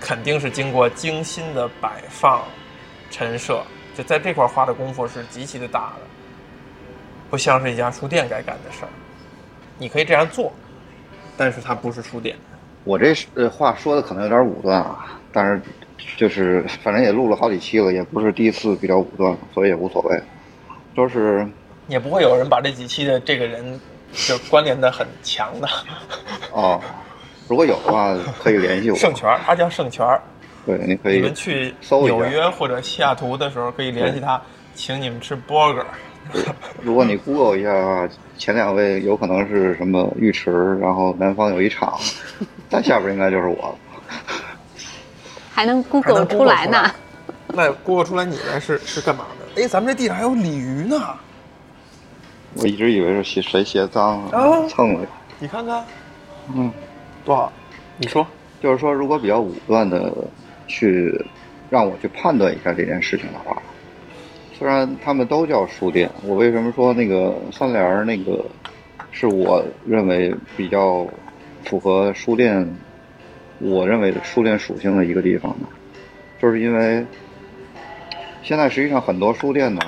[0.00, 2.42] 肯定是经过精心的摆放、
[3.10, 3.62] 陈设，
[3.94, 6.06] 就在这块花的功夫是极其的大的，
[7.28, 8.88] 不像是一家书店该干的事儿。
[9.76, 10.50] 你可以这样做，
[11.36, 12.34] 但是它不是书店。
[12.84, 13.14] 我这
[13.50, 15.60] 话说的可能有点武断啊，但是
[16.16, 20.18] 就是反正也录了好几期了，也不是第一次比较武断，所以也无所谓。
[20.96, 21.46] 就是
[21.88, 23.80] 也不会有人把这几期的这个人
[24.12, 25.68] 就关联的很强的。
[26.52, 26.80] 哦，
[27.48, 28.96] 如果有的话可以联系我。
[28.96, 30.06] 盛权，他叫盛权。
[30.66, 34.40] 对，你可以你们去搜一下纽约或者西雅图的时候，可以联系他，
[34.74, 35.84] 请你们吃 burger。
[36.82, 41.98] 如果你 Google 一下的话，前两位有可能是什么浴池，然后南方有一场，
[42.68, 43.74] 但下边应该就是我了。
[45.54, 46.90] 还能还 Google 出来呢。
[47.46, 49.62] 那 Google 出来你来是是干嘛的？
[49.62, 51.14] 哎，咱们这地上还有鲤鱼呢，
[52.54, 55.06] 我一直以为是鞋谁鞋脏了、啊蹭了。
[55.38, 55.84] 你看看
[56.54, 56.70] 嗯，
[57.24, 57.52] 多少？
[57.98, 58.26] 你说
[58.60, 60.12] 就是说，如果比较武断的
[60.66, 61.14] 去
[61.70, 63.60] 让我去判断一下这件事情的话，
[64.58, 68.44] 虽然他们都叫书店，我为什么说那个三联儿那个
[69.12, 71.06] 是我认为比较
[71.64, 72.68] 符合书店，
[73.60, 75.68] 我认为的书店属性的一个地方呢？
[76.40, 77.04] 就是因为
[78.42, 79.80] 现在实际上很多书店呢，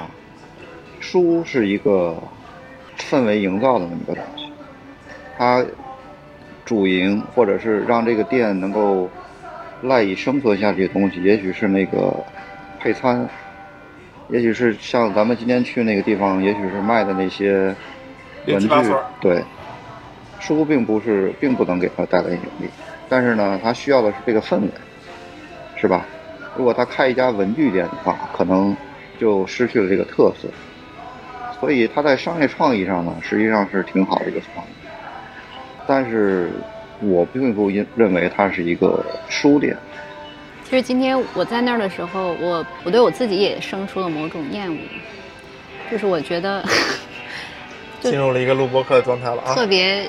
[1.00, 2.22] 书是一个
[3.04, 4.52] 氛围营造的那么一个东西，
[5.36, 5.64] 它
[6.64, 9.08] 主营或者是让这个店能够
[9.82, 12.14] 赖以生存下去的东西，也许是那个
[12.78, 13.28] 配餐，
[14.28, 17.74] 也许是像咱们今天去那个地方，也许是卖的那些
[18.46, 18.68] 文具
[19.20, 19.42] 对，
[20.38, 22.68] 书并不是并不能给它带来盈利，
[23.08, 24.68] 但是呢，它需要的是这个氛围，
[25.76, 26.06] 是吧？
[26.56, 28.76] 如果他开一家文具店的话，可能
[29.18, 30.48] 就失去了这个特色。
[31.60, 34.70] 所以他在商业创意上呢，实际上是挺好的一个创意。
[35.86, 36.50] 但是
[37.00, 39.76] 我并不认认为它是一个书店。
[40.64, 44.78] 其实今天我在那儿的时候，我我对我自己也生出了某种厌恶，
[45.90, 46.64] 就是我觉得
[48.00, 49.66] 进入了一个录播课的状态了啊特。
[49.66, 50.08] 别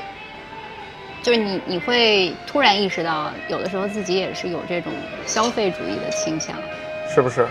[1.23, 4.93] 就是你你会突然意识到，有的时候自己也是有这种
[5.25, 6.55] 消费主义的倾向。
[7.09, 7.47] 是不是？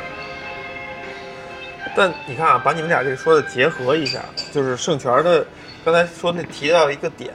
[1.97, 4.21] 但你看啊，把你们俩这个说的结合一下，
[4.53, 5.45] 就是盛权的
[5.85, 7.33] 刚才说那提到一个点，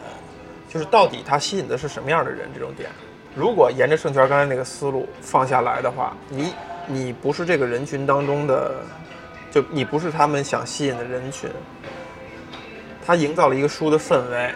[0.70, 2.50] 就是到底他吸引的是什么样的人？
[2.54, 2.90] 这种点，
[3.36, 6.54] 如果沿着盛权刚才那个思路放下来的话，你
[6.88, 8.76] 你不是这个人群当中的，
[9.52, 11.50] 就你不是他们想吸引的人群。
[13.06, 14.52] 他营造了一个书的氛围，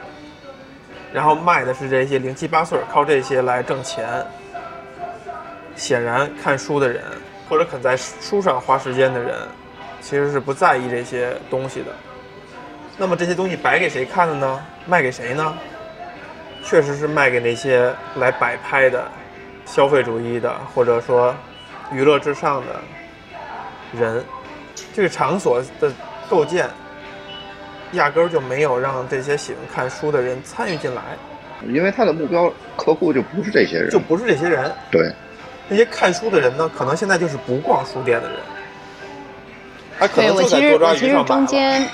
[1.13, 4.25] 然后卖的是这些零七八碎，靠这些来挣钱。
[5.75, 7.03] 显然，看书的人
[7.47, 9.38] 或者肯在书上花时间的人，
[10.01, 11.88] 其实是不在意这些东西的。
[12.97, 14.62] 那么这些东西摆给谁看的呢？
[14.85, 15.57] 卖给谁呢？
[16.63, 19.09] 确实是卖给那些来摆拍的、
[19.65, 21.35] 消费主义的，或者说
[21.91, 24.23] 娱乐至上的人。
[24.93, 25.91] 这个场所的
[26.29, 26.69] 构建。
[27.93, 31.01] 压根儿就没有让这些喜欢看书的人参与进来，
[31.65, 34.71] 因为他的目标客户就不是这些人，就不是这些人。
[34.91, 35.12] 对，
[35.67, 38.38] 那些看书的人呢，可能现在就是不逛书店的人。
[39.99, 41.23] 他可能对我其实我其实。
[41.25, 41.85] 中间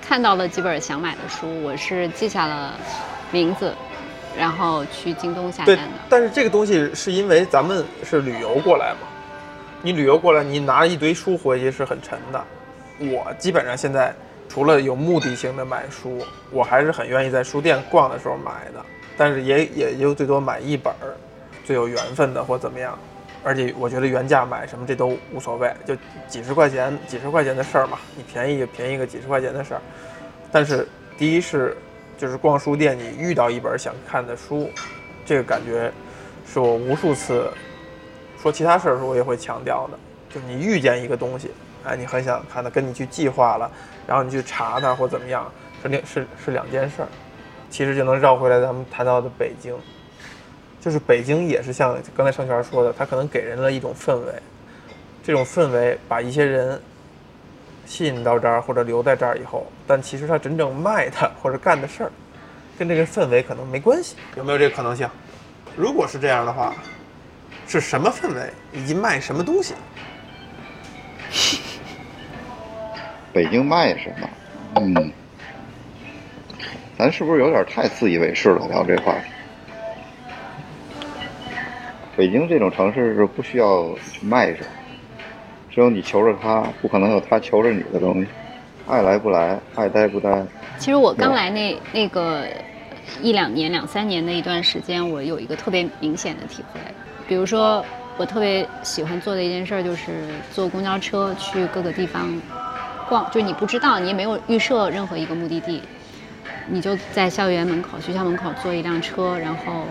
[0.00, 2.74] 看到了几本想买的书，我是记下了
[3.30, 3.72] 名字，
[4.36, 9.06] 然后去京东下单的。，但是这个东西是因为咱们是旅游过来嘛，
[9.82, 12.42] 你旅游过来，你拿一堆书回去是很沉的。
[12.98, 14.12] 我基本上现在
[14.48, 16.18] 除了有目的性的买书，
[16.50, 18.84] 我还是很愿意在书店逛的时候买的，
[19.16, 21.14] 但是也也就最多买一本儿，
[21.64, 22.98] 最有缘分的或怎么样。
[23.42, 25.96] 而且我觉得原价买什么这都无所谓，就
[26.28, 29.80] 几十块钱几十块钱的事儿嘛，你便宜就便宜个几十块钱的事儿。
[30.52, 31.76] 但是第一是
[32.18, 34.70] 就是逛书店，你遇到一本想看的书，
[35.24, 35.90] 这个感觉
[36.46, 37.50] 是我无数次
[38.42, 39.98] 说其他事儿的时候我也会强调的，
[40.28, 41.50] 就你遇见一个东西，
[41.84, 43.70] 哎，你很想看的，跟你去计划了，
[44.06, 45.50] 然后你去查它或怎么样，
[45.82, 47.08] 是两是是两件事儿。
[47.70, 49.72] 其实就能绕回来咱们谈到的北京，
[50.80, 54.32] 就是北京也是像刚才盛泉说的，它可能给人了一种氛围，
[55.22, 56.80] 这种氛围把一些人
[57.86, 62.10] 吸引到这儿或者留在这儿以后，但其实他真正卖的或者干的事儿，
[62.78, 65.06] 跟这个氛围可能没关系，有没有这个可能性？
[65.76, 66.74] 如果是这样的话，
[67.68, 69.74] 是什么氛围以及卖什么东西？
[73.32, 74.28] 北京卖什么？
[74.76, 75.12] 嗯，
[76.98, 78.66] 咱是不是有点太自以为是了？
[78.68, 79.30] 聊这话题。
[82.20, 84.66] 北京这种城市是不需要去卖什么，
[85.70, 88.28] 只有你求着他，不可能有他求着你的东西。
[88.86, 90.44] 爱来不来，爱待不待。
[90.76, 92.44] 其实我刚来那那个
[93.22, 96.80] 一两年、两三年的一段时间，我有一个特别明显的体会。
[97.26, 97.82] 比如说，
[98.18, 100.12] 我特别喜欢做的一件事就是
[100.52, 102.28] 坐公交车去各个地方
[103.08, 105.80] 逛，就你不知道，你也没有预设任何一个目的地，
[106.68, 109.86] 你就在校园门口、学校门口坐一辆车，然后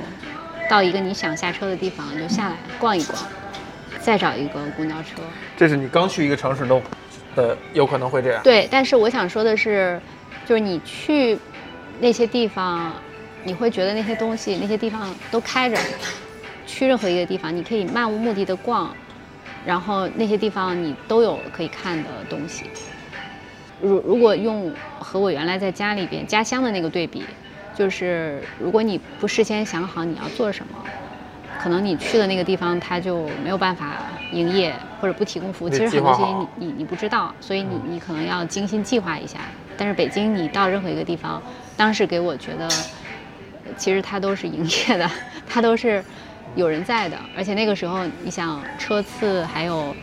[0.69, 3.21] 到一个你想下车的地方就下来逛一逛，
[3.99, 5.21] 再找一个公交车。
[5.58, 6.82] 这是你刚去一个城市都，
[7.36, 8.41] 呃，有可能会这样。
[8.43, 9.99] 对，但是我想说的是，
[10.45, 11.38] 就是你去
[11.99, 12.93] 那些地方，
[13.43, 15.77] 你会觉得那些东西、那些地方都开着。
[16.67, 18.95] 去任何一个地方，你可以漫无目的的逛，
[19.65, 22.65] 然后那些地方你都有可以看的东西。
[23.82, 27.25] 如如果用和我原来在家里边家乡的那个对比，
[27.80, 30.84] 就是如果你不事先想好你要做什么，
[31.58, 33.94] 可能你去的那个地方它就没有办法
[34.34, 35.70] 营业或者不提供服务。
[35.70, 39.39] 其实很多事情你你你不知道，所以你你可能要精心计划一下。
[39.78, 41.42] 但是北京你到任何一个地方，
[41.78, 45.10] 当时给我觉得，呃其实它都是营业的，
[45.48, 46.04] 它都是
[46.56, 49.96] 有人在的，而且那个时候你想车次还有，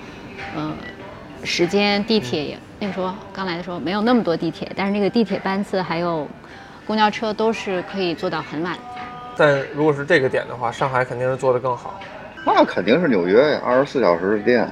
[0.55, 0.73] 呃，
[1.45, 6.27] 时间地铁也那个时候刚来的时候没有那么多地铁，但是那个地铁班次还有
[6.87, 8.77] 公交车都是可以坐到很晚。
[9.37, 12.01] 但如果是这个点的话，上海肯定是做得更好。
[12.45, 14.67] 那肯定是纽约呀，二十四小时的店，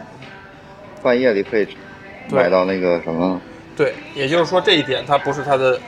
[1.02, 1.68] 半夜里可以
[2.30, 3.40] 买到那个什么。
[3.76, 5.78] 对，也就是说这一点它不是它的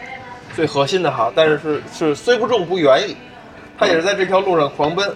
[0.52, 3.16] 最核心的哈，但是是是虽不重不远矣，
[3.78, 5.14] 它也是在这条路上狂奔，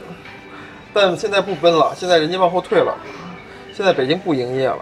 [0.95, 2.97] 但现在不奔了，现在人家往后退了，
[3.75, 4.79] 现在北京不营业了，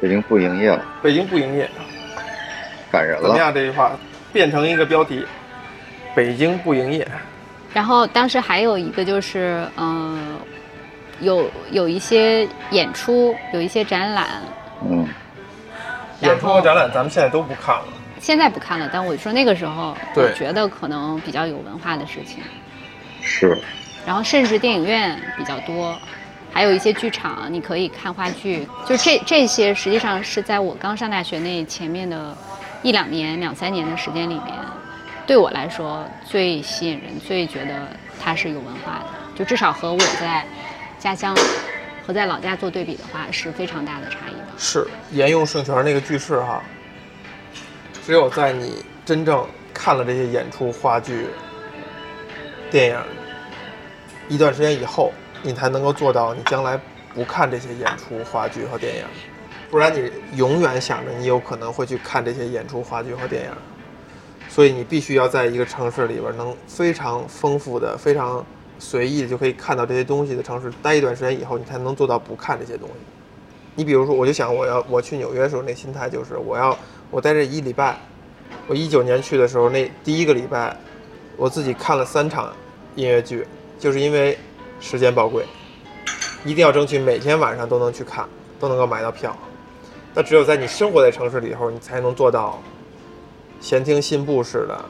[0.00, 1.68] 北京不营业了，北京不营业，
[2.92, 3.40] 感人了怎么了。
[3.40, 3.90] 样这句话
[4.32, 5.24] 变成一个标题，
[6.14, 7.06] 北京不营业，
[7.72, 10.38] 然后当时还有一个就是，嗯、
[11.20, 14.26] 有有一些演出，有一些展览，
[14.88, 15.06] 嗯，
[16.20, 17.84] 演出和展览咱们现在都不看了，
[18.20, 22.42] 现在不看了，但我说那个时候，我觉得可能比较有文化的事情。
[23.22, 23.56] 是。
[24.06, 25.94] 然后甚至电影院比较多，
[26.50, 28.66] 还有一些剧场，你可以看话剧。
[28.86, 32.34] 就这这些，实际上是在我刚上大学那前面的
[32.82, 34.54] 一两年、两三年的时间里面，
[35.26, 37.88] 对我来说最吸引人，最觉得
[38.20, 40.46] 它是有文化的，就至少和我在
[40.98, 41.36] 家乡
[42.06, 44.46] 和在老家做对比的话，是非常大的差异的。
[44.56, 46.62] 是沿用圣泉那个句式哈，
[48.06, 51.26] 只有在你真正看了这些演出、话剧、
[52.70, 53.00] 电影
[54.28, 55.12] 一段时间以后，
[55.42, 56.78] 你才能够做到你将来
[57.14, 59.04] 不看这些演出、话剧和电影，
[59.70, 63.50] 不然你永远想着你有可能会去看这些演出、话剧和电影，
[64.48, 68.44] 所以你必须要在一个城市里边能非常丰富的、非常
[68.78, 72.94] 随意的就可以看到这些东西的城市待一段时间以后，你才能做到不看这些东西。
[73.74, 76.76] 你比如说，我就想我要我去纽约的时候，那心态就是我要
[77.10, 77.96] 我待这一礼拜，
[78.66, 80.74] 我一九年去的时候，那第一个礼拜，
[81.36, 82.52] 我自己看了三场
[82.96, 83.46] 音乐剧，
[83.78, 84.38] 就是因为
[84.80, 85.44] 时间宝贵，
[86.44, 88.26] 一定要争取每天晚上都能去看，
[88.58, 89.36] 都能够买到票。
[90.18, 92.60] 那只有在你生活在城市里头，你才能做到
[93.60, 94.84] 闲庭信步似的，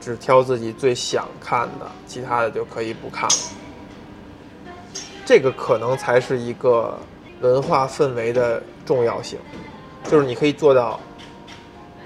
[0.00, 3.36] 只挑自己最想看的，其他的就可以不看了。
[5.24, 6.98] 这个可能才是一个
[7.40, 9.38] 文化氛围的重要性，
[10.08, 10.98] 就是你可以做到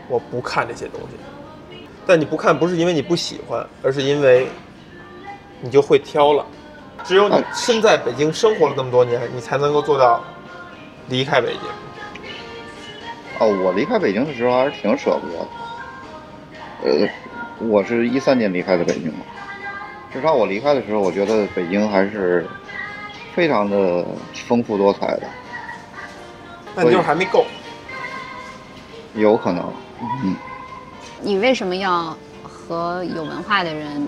[0.07, 4.47] 我不看这些东西，但你不看不是因为你不喜欢，而是因为
[5.63, 6.45] 你就会挑了。
[7.03, 10.23] 只有你身在北京生活了这么多年，你才能够做到
[11.09, 11.63] 离开北京。
[13.39, 15.49] 哦，我离开北京的时候还是挺舍不得的。
[16.85, 17.09] 呃，
[17.67, 19.25] 我是一三年离开的北京嘛，
[20.13, 22.47] 至少我离开的时候，我觉得北京还是
[23.35, 24.05] 非常的
[24.47, 25.23] 丰富多彩的，
[26.75, 27.45] 但就是还没够。
[29.15, 29.73] 有可能，
[30.23, 30.37] 嗯，
[31.21, 34.07] 你为什么要和有文化的人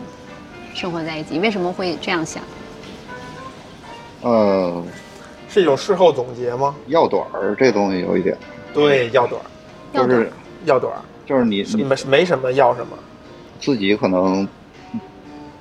[0.74, 1.39] 生活在一起？
[1.39, 2.43] 为什么会这样想？
[4.22, 4.85] 呃，
[5.49, 6.76] 是一种事后总结吗？
[6.87, 8.37] 药短儿这东西有一点，
[8.73, 9.47] 对，要短儿，
[9.93, 10.31] 就是
[10.64, 12.97] 要短儿，就是你你没没什么要什么。
[13.61, 14.47] 自己可能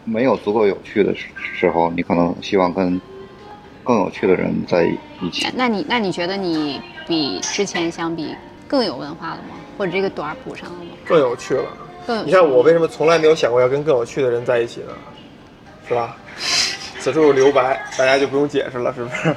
[0.05, 1.27] 没有足够有趣的时
[1.59, 2.99] 时候，你可能希望跟
[3.83, 4.85] 更有趣的人在
[5.21, 5.47] 一起。
[5.55, 8.35] 那你那你觉得你比之前相比
[8.67, 9.55] 更有文化了吗？
[9.77, 10.91] 或者这个短儿补上了吗？
[11.05, 11.65] 更有趣了。
[12.07, 14.93] 更你看我为什么从来没有想过要跟更有趣的人在一起呢？
[15.87, 16.15] 是吧？
[16.99, 19.35] 此处留白，大家就不用解释了，是不是？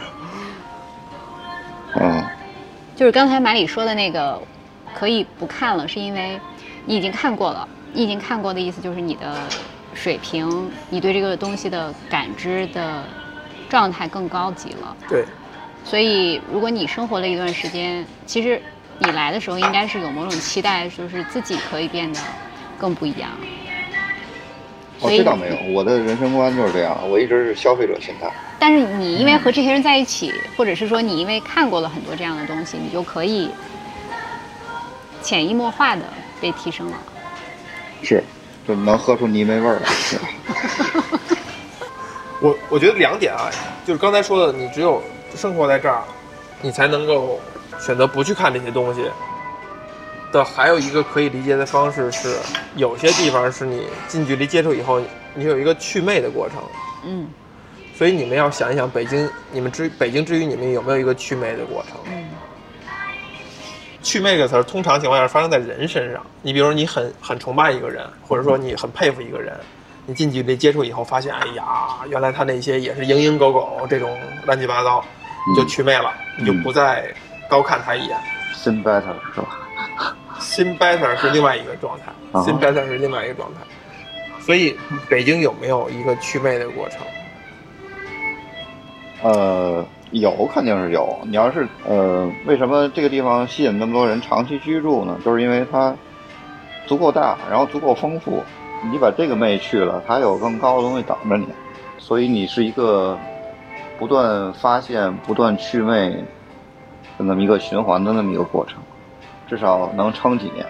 [1.95, 2.25] 嗯，
[2.95, 4.41] 就是刚才马里说的那个，
[4.95, 6.39] 可以不看了，是因为
[6.85, 7.67] 你已经看过了。
[7.95, 9.37] 你已经看过的意思就是你的
[9.93, 13.03] 水平，你对这个东西的感知的
[13.69, 14.97] 状态更高级了。
[15.09, 15.25] 对，
[15.85, 18.61] 所以如果你生活了一段时间，其实
[18.99, 22.21] 你来的时候应该是有某种期待，就是自己可以变得
[22.79, 23.31] 更不一样。
[25.03, 28.33] 哦，所以这倒没有，我的人生观就是这样，我一直是消费者心态。
[28.59, 33.51] 但是你因为和这些人在一起，或者是说你因为看过了很多这样的东西，你就可以
[35.21, 36.03] 潜移默化的
[36.41, 36.97] 被提升了。
[38.03, 38.23] 是，
[38.67, 39.91] 就能喝出泥煤味儿来。
[39.91, 40.17] 是
[42.41, 43.51] 我我觉得两点啊，
[43.85, 45.03] 就是刚才说的，你只有
[45.35, 46.03] 生活在这儿，
[46.61, 47.41] 你才能够
[47.81, 49.03] 选择不去看这些东西。
[50.33, 52.35] 的还有一个可以理解的方式是，
[52.75, 55.01] 有些地方是你近距离接触以后，
[55.35, 56.59] 你有一个祛魅的过程。
[57.05, 57.29] 嗯
[57.95, 62.01] 所以你们要想一想，北京，你们之北京之于你们有没有一个祛魅的过程？
[62.07, 62.31] 嗯
[64.03, 66.21] 祛魅这个词儿，通常情况下发生在人身上。
[66.43, 69.57] 你比如说，你很很崇拜一个人，或者说你很佩服一个人，
[70.07, 71.65] 你近距离接触以后，发现，哎呀，
[72.09, 75.05] 原来他那些也是蝇营狗苟这种乱七八糟，
[75.49, 77.15] 你就祛魅了，你就不再
[77.49, 78.19] 高看他一眼。
[78.57, 79.62] Sin better 是吧？
[80.43, 83.61] 心 better 是另外一个状态，啊心 better 是另外一个状态。
[84.41, 84.77] 所以，
[85.09, 86.99] 北京有没有一个祛魅的过程？
[89.23, 91.17] 呃，有肯定是有。
[91.25, 95.17] 你要是呃，为什么这个地方吸引那么多人长期居住呢？
[95.25, 95.95] 就是因为它
[96.87, 98.43] 足够大，然后足够丰富。
[98.91, 101.47] 你把这个魅去了，它有更高的东西等着你，
[101.99, 103.17] 所以你是一个
[103.97, 106.11] 不断发现、不断祛魅
[107.17, 108.82] 的那么一个循环的那么一个过程，
[109.53, 110.65] 至少能撑几年。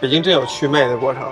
[0.00, 1.24] 北京真有祛魅的过程？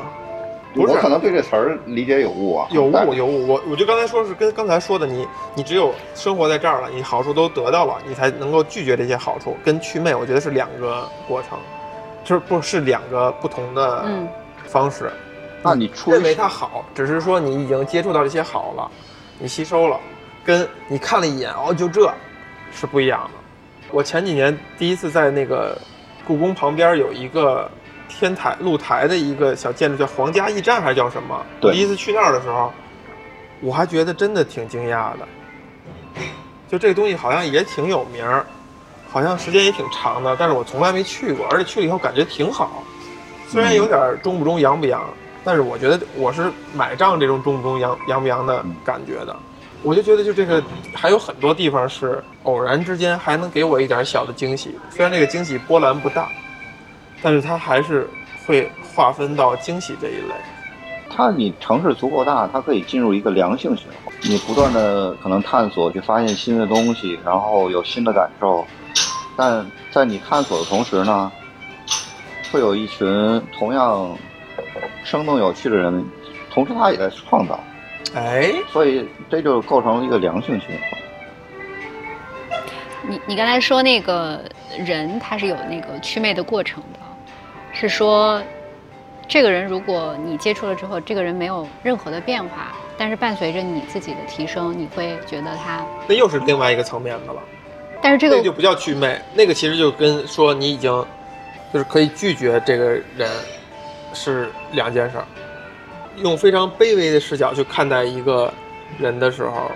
[0.75, 9.57] 不是我可能对这词儿理解有误啊，有误有误，我我就刚才说是跟刚才说的，你你只有生活在这儿了，你好处都得到了，你才能够拒绝这些好处。
[9.65, 11.57] 跟祛魅，我觉得是两个过程，
[12.25, 14.27] 就是不是两个不同的嗯
[14.65, 15.13] 方式。
[15.63, 18.91] 那你出认为它好，只是说你已经接触到这些好了，
[19.39, 19.97] 你吸收了，
[20.45, 22.13] 跟你看了一眼哦就这，
[22.73, 23.42] 是不一样的。
[23.93, 25.77] 我前几年第一次在那个
[26.27, 27.71] 故宫旁边有一个
[28.09, 31.45] 天台露台的一个小建筑，叫皇家驿站还是叫什么？
[31.61, 32.73] 第一次去那儿的时候，
[33.61, 35.29] 我还觉得真的挺惊讶的。
[36.71, 38.47] 就这个东西好像也挺有名儿，
[39.11, 42.83] 好像时间也挺长的，但是我从来没去过，而且去了以后感觉挺好。
[43.47, 45.05] 虽然有点中不中洋不洋，
[45.45, 49.37] 但是我觉得我是买账这种中不中洋洋不洋的感觉的。
[49.83, 50.63] 我就觉得就这个
[50.95, 56.29] 还有很多地方是偶然之间还能给我一点小的惊喜，虽然这个惊喜波澜不大，
[57.21, 58.09] 但是它还是
[58.47, 60.35] 会划分到惊喜这一类。
[61.15, 64.15] 它你城市足够大，它可以进入一个良性循环。
[64.23, 68.65] 你不断的可能探索，去发现新的东西，然后有新的感受。
[69.37, 71.31] 但在你探索的同时呢，
[72.53, 74.17] 会有一群同样
[75.03, 76.05] 生动有趣的人，
[76.51, 77.59] 同时他也在创造。
[78.15, 80.99] 哎，所以这就构成了一个良性循环。
[83.09, 84.41] 你你刚才说那个
[84.79, 87.01] 人他是有那个祛魅的过程的，
[87.73, 88.41] 是说
[89.27, 97.43] 这个人如果你接触了之后，这个人没有任何的变化，但是伴随着你自己的提升，你会觉得他那又是另外一个层面的了。
[98.01, 100.91] 但是这个那个就不叫祛魅，那个其实就跟说你已经
[101.73, 103.29] 就是可以拒绝这个人
[104.13, 105.25] 是两件事儿。
[106.17, 108.53] 用非常卑微的视角去看待一个
[108.99, 109.71] 人的时候，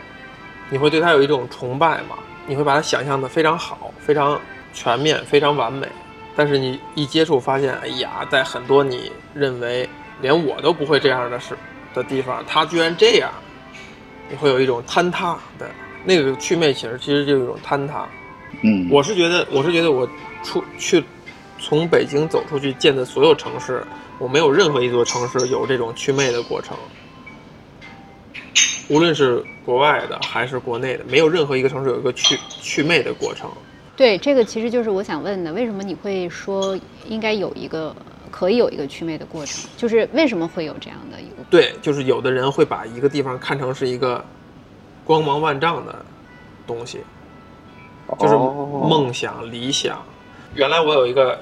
[0.70, 2.16] 你会对他有一种崇拜嘛？
[2.46, 4.40] 你会把他想象的非常好、非常
[4.72, 5.88] 全面、非常完美。
[6.36, 9.88] 但是你一接触发现，哎呀，在很多你认为
[10.20, 11.56] 连我都不会这样的事
[11.94, 13.30] 的地方，他居然这样，
[14.28, 15.66] 你会有一种坍塌的。
[16.04, 18.06] 那个祛魅其实其实就是一种坍塌。
[18.62, 20.08] 嗯，我是觉得，我是觉得我
[20.42, 21.02] 出去
[21.58, 23.82] 从北京走出去见的所有城市，
[24.18, 26.76] 我没有任何一座城市有这种祛魅的过程。
[28.88, 33.50] 无论是国外的还是国内的，没有任何一个城市有一个祛祛魅的过程。
[33.96, 37.94] 对这个其实就是我想问的，为什么你会说应该有一个
[38.30, 39.68] 可以有一个祛魅的过程？
[39.76, 41.36] 就是为什么会有这样的一个？
[41.50, 44.24] 对，就是有的人会把一个地方看成是一个
[45.04, 46.04] 光芒万丈的
[46.66, 47.00] 东西，
[48.20, 50.00] 就是哦梦想、理想。
[50.56, 51.38] 原来我有一个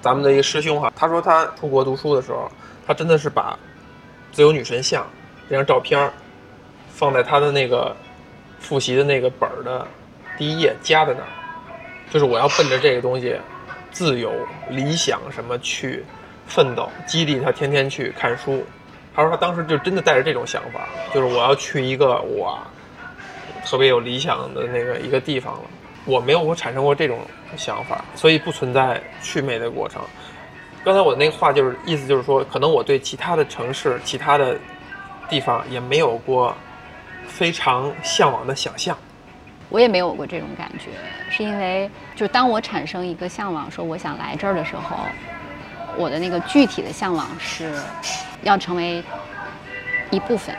[0.00, 2.50] 咱们的一个师兄哈，他说他出国读书的时候，
[2.86, 3.58] 他真的是把
[4.30, 5.06] 自由女神像
[5.48, 6.10] 这张照片
[6.94, 7.96] 放在他的那个
[8.60, 9.86] 复习的那个本儿的
[10.36, 11.28] 第一页夹在那儿，
[12.10, 13.36] 就是我要奔着这个东西，
[13.90, 14.32] 自由、
[14.68, 16.04] 理想什么去
[16.46, 18.64] 奋斗，激励他天天去看书。
[19.14, 22.58] 他说他当时就真的带着这种想法，就是我要去一个我
[23.64, 25.60] 特别有理想的那个一个地方了。
[26.08, 27.18] 我没有我产生过这种
[27.54, 30.00] 想法，所以不存在去美的过程。
[30.82, 34.56] 刚才我那个话就是意思就是说，可能我对其他的城市、其他的
[35.28, 36.56] 地方也没有过
[37.26, 38.96] 非常向往的想象。
[39.68, 40.86] 我也没有过这种感觉，
[41.30, 44.96] 是因为就当我产生一个向往，说我想来这儿的时候，
[45.98, 47.78] 我的那个具体的向往是
[48.42, 49.04] 要成为
[50.10, 50.56] 一部分，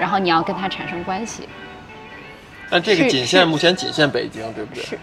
[0.00, 1.48] 然后你要跟它产生关系，
[2.68, 4.82] 但这个仅限目前仅限北京，对不对？
[4.82, 4.98] 是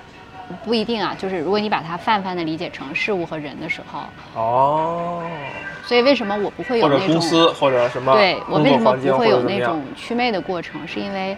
[0.63, 1.15] 不一定啊。
[1.17, 4.03] 就是如果你把它泛泛的理解成事物和人的时候，
[4.35, 5.23] 哦，
[5.85, 10.85] 所以为什么我不会有或者那种公司或者什么对我为什么不会有那种祛魅的过程？
[10.87, 11.37] 是因为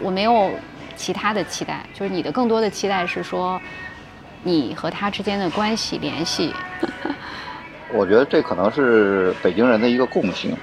[0.00, 0.50] 我没有
[0.96, 3.60] 其他的期待，就是你的更多的期待是说
[4.42, 6.52] 你和他之间的关系联系。
[7.94, 10.56] 我觉得这可能是北京人的一个共性。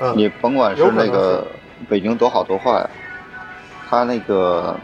[0.00, 1.46] 嗯，你甭管是那个
[1.88, 2.84] 北京多好多坏，
[3.88, 4.78] 他那个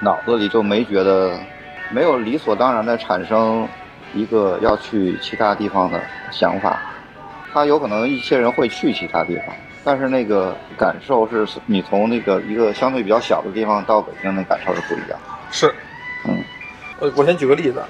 [0.00, 1.38] 脑子里就没觉得
[1.90, 3.66] 没有理所当然的产生
[4.14, 6.00] 一个要去其他地方的
[6.30, 6.78] 想法。
[7.52, 9.54] 他有可能一些人会去其他地方，
[9.84, 15.18] 但是那个感受是你从那个一个相对比较小的地方到北京的感受是不一样。
[15.50, 15.74] 是，
[16.26, 16.42] 嗯，
[16.98, 17.82] 我我先举个例子，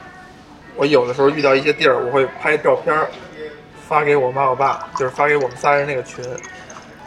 [0.74, 3.08] 我有的时候遇到一些地儿，我会拍照片儿
[3.86, 6.24] 发给我妈我爸，就是发给我们仨人那个群。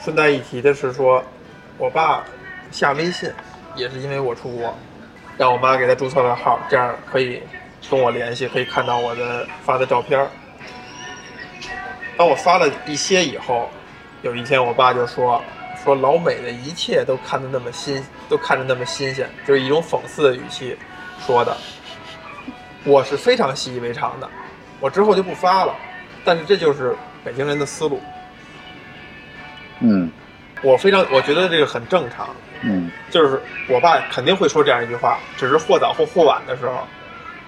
[0.01, 1.21] 顺带一提的是说，
[1.77, 2.23] 我爸
[2.75, 3.31] 下微信
[3.73, 4.77] 也是因为我出国，
[5.37, 7.41] 让我妈给他注册了号，这样可以
[7.89, 10.27] 跟我联系，可以看到我的发的照片。
[12.17, 13.69] 当我发了一些以后，
[14.23, 15.41] 有一天我爸就说
[15.85, 20.77] 说老美的一切都看得那么新，都看着那么新鲜，就是一种讽刺的语气
[21.25, 21.55] 说的。
[22.83, 24.29] 我是非常习以为常的，
[24.81, 25.73] 我之后就不发了。
[26.25, 28.01] 但是这就是北京人的思路，
[29.79, 30.11] 嗯
[30.61, 32.29] 我非常我觉得这个很正常。
[32.65, 36.87] 嗯就是我爸肯定会说这样一句话，只是或早或或晚的时候，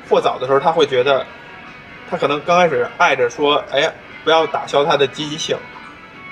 [0.10, 1.26] 或早的时候他会觉得，
[2.10, 3.92] 他可能刚开始爱着说，哎呀，
[4.24, 5.58] 不要打消他的积极性，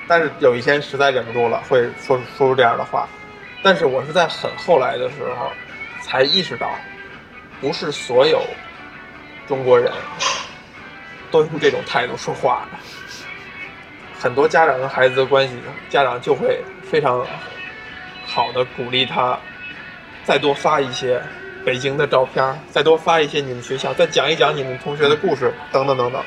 [0.07, 3.07] 但是有一天实在忍不住了，会说说出这样的话。
[3.63, 5.51] 但是我是在很后来的时候，
[6.01, 6.69] 才意识到，
[7.59, 8.41] 不是所有
[9.47, 9.91] 中国人
[11.31, 12.77] 都用这种态度说话的。
[14.19, 15.55] 很多家长跟孩子的关系，
[15.89, 17.25] 家长就会非常
[18.35, 19.39] 好的鼓励他，
[20.25, 21.21] 再多发一些
[21.63, 26.21] 北京的照片儿，再多发一些你们学校，再讲一讲你们同学的故事，等等等等。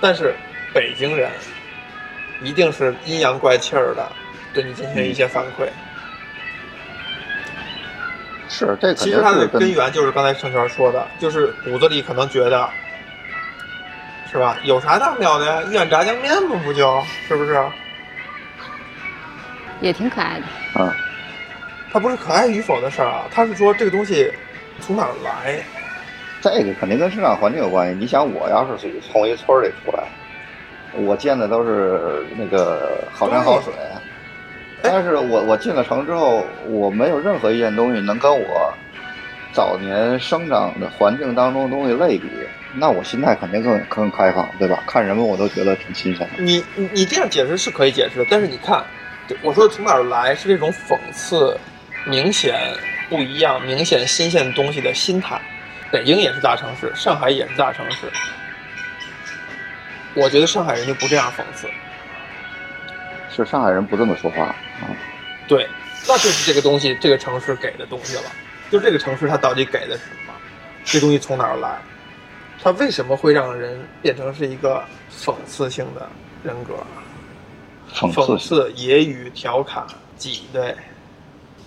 [0.00, 0.34] 但是
[0.74, 1.30] 北京人
[2.42, 4.04] 一定是阴阳怪气儿的，
[4.52, 5.68] 对你进行一些反馈。
[8.48, 12.68] 是这其实它的根源就是刚才盛泉说的，就是骨子里可能觉得，
[14.32, 14.56] 是吧？
[14.64, 15.62] 有啥大不了的呀？
[15.70, 17.64] 一碗炸酱面嘛，不就是不是？
[19.80, 20.44] 也挺可爱的。
[20.80, 20.92] 嗯，
[21.92, 24.32] 它不是可爱与否的事儿啊，它是说这个东西
[24.80, 25.62] 从哪儿来。
[26.40, 27.96] 这个肯定跟生长环境有关系。
[28.00, 30.04] 你想，我要是从一村里出来，
[30.94, 33.74] 我见的都是那个好山好水，
[34.80, 38.72] 但是我我进了城之后，我没有任何一件东西能跟我
[39.52, 42.28] 早年生长的环境当中的东西类比，
[42.74, 44.82] 那我心态肯定更更开放，对吧？
[44.86, 46.42] 看什么我都觉得挺新鲜的。
[46.42, 48.82] 你你你这样解释是可以解释的，但是你看，
[49.42, 51.56] 我说的从哪儿来是这种讽刺，
[52.04, 52.58] 明显
[53.08, 55.40] 不一样、明显新鲜东西的心态。
[55.90, 58.10] 北京也是大城市，上海也是大城市，
[60.14, 61.68] 我觉得上海人就不这样讽刺。
[63.34, 64.88] 是上海人不这么说话啊，
[65.46, 65.68] 对，
[66.08, 68.22] 那就是这个东西，这个城市给的东西了。
[68.70, 70.32] 就这个城市它到底给的是什么？
[70.84, 71.78] 这东西从哪儿来？
[72.62, 76.08] 它为什么会让人变成是一个讽刺性的
[76.42, 76.74] 人格？
[77.92, 79.86] 讽刺、揶揄、调侃、
[80.16, 80.74] 挤兑，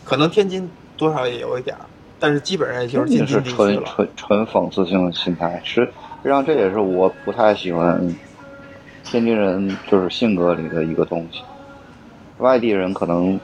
[0.05, 1.81] 可能天津多少也有一点儿，
[2.19, 3.83] 但是基本上也就是京肯定是津地区了。
[3.83, 5.59] 纯纯纯讽刺性的心态。
[5.63, 5.89] 实实
[6.23, 8.15] 际上这也是我不太喜欢
[9.03, 11.41] 天津人就是性格里的一个东西。
[12.37, 13.39] 外地人可能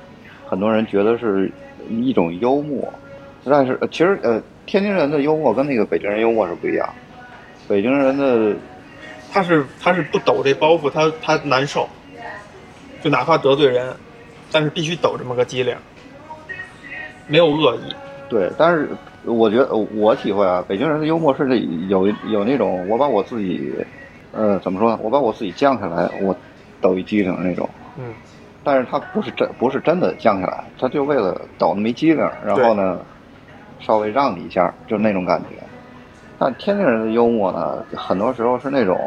[0.47, 1.51] 很多人觉得是
[1.89, 2.93] 一种幽默，
[3.43, 6.87] 但是呃其实呃天津人的幽默跟那个北京人幽默是不一样。
[7.67, 8.53] 北京人的
[9.31, 11.87] 他是他是不抖这包袱，他他难受，
[13.01, 13.95] 就哪怕得罪人，
[14.51, 15.73] 但是必须抖这么个机灵，
[17.31, 17.95] 没有恶意。
[18.29, 18.89] 对，但是
[19.25, 23.73] 我觉得我体会啊，北京人的幽默是有有那种我把我自己，
[24.33, 24.99] 呃，怎么说呢？
[25.01, 26.35] 我把我自己降下来，我
[26.81, 27.69] 抖一机灵那种。
[27.97, 28.13] 嗯，
[28.63, 32.99] 但是他不是真不是真的降下来，他就为了抖那么一机灵，然后呢，
[33.79, 35.47] 稍微让你一下，就那种感觉。
[36.39, 38.97] 但天津人的幽默呢，很多时候是那种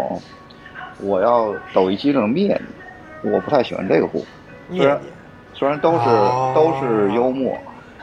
[1.01, 2.61] 我要抖一机灵灭
[3.22, 4.27] 你，我不太喜欢这个部分。
[4.68, 5.01] 念念。
[5.55, 7.57] 虽然都是、哦都是幽默，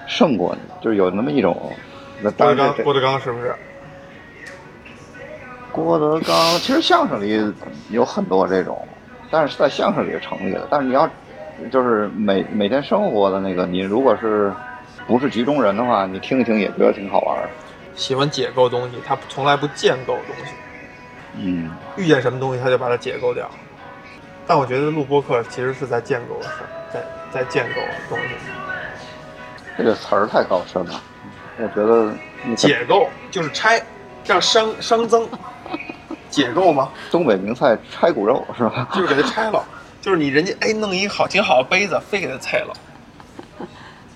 [0.08, 1.72] 胜过你，就是有那么一种。
[2.22, 3.56] 那郭德纲，郭德纲是不是？
[5.72, 7.54] 郭德纲其实相声里
[7.89, 8.86] 有很多这种，
[9.32, 10.68] 但是在相声里是成立的。
[10.70, 11.10] 但是你要
[11.72, 14.54] 就是每每天生活的那个，你如果是
[15.08, 17.49] 不是局中人的话，你听一听也觉得挺好玩儿。
[17.95, 20.54] 喜欢解构东西，他从来不建构东西，
[21.38, 23.49] 嗯，遇见什么东西他就把它解构掉。
[24.45, 28.36] 但我觉得录播客其实是在建构的事儿，在在建构东西。
[29.78, 31.01] 这个词儿太高深了，
[31.57, 32.13] 我觉得
[32.55, 33.82] 解构就是拆，
[34.26, 35.28] 让熵熵增，
[36.30, 38.88] 解构吗， 东北名菜拆骨肉是吧？
[38.93, 39.63] 就是给它拆了，
[40.01, 42.74] 就是你人家哎弄一好挺好的杯子，非给它拆了，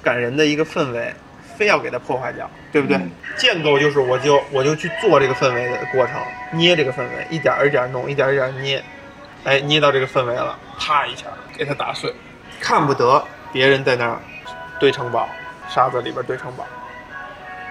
[0.03, 1.13] 感人的一个氛围，
[1.57, 2.97] 非要给它破坏掉，对不对？
[2.97, 6.15] 嗯建构就是我就我就去做这个氛围的过程，
[6.51, 8.81] 捏这个氛围，一点儿一点儿弄，一点儿一点儿捏，
[9.43, 11.25] 哎，捏到这个氛围了，啪一下
[11.57, 12.13] 给它打碎，
[12.61, 14.17] 看不得别人在那儿
[14.79, 15.27] 堆城堡，
[15.69, 16.65] 沙子里边堆城堡，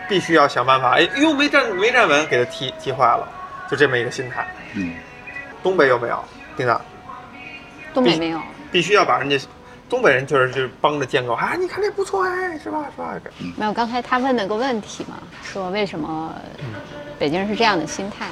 [0.09, 3.29] 必须要想办法，哎呦没站没站稳，给他踢踢坏了，
[3.71, 4.47] 就这么一个心态。
[4.75, 4.95] 嗯，
[5.63, 6.23] 东北有没有？
[6.57, 6.81] 丁娜，
[7.93, 8.41] 东北没有，
[8.71, 9.39] 必须要把人家
[9.89, 12.87] 东北人就是就是帮着建构，啊，你看这不错哎，是吧？
[12.95, 13.15] 是吧？
[13.57, 13.73] 没有。
[13.73, 16.35] 刚才他问了个问题嘛，说为什么
[17.19, 18.29] 北京人是这样的心态？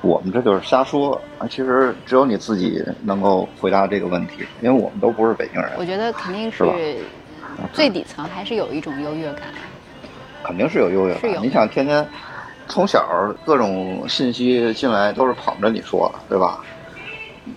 [0.00, 1.46] 我们这就是瞎说啊。
[1.48, 5.72] 其实只有你自己能够回答这个问题，因为我们都不是北京人。
[5.76, 6.64] 我觉得肯定是
[7.72, 9.44] 最底层还是有一种优越感。
[10.42, 11.42] 肯定是有优越是有感。
[11.42, 12.06] 你想天天
[12.68, 13.06] 从小
[13.44, 16.60] 各种信息进来都是捧着你说的，对吧？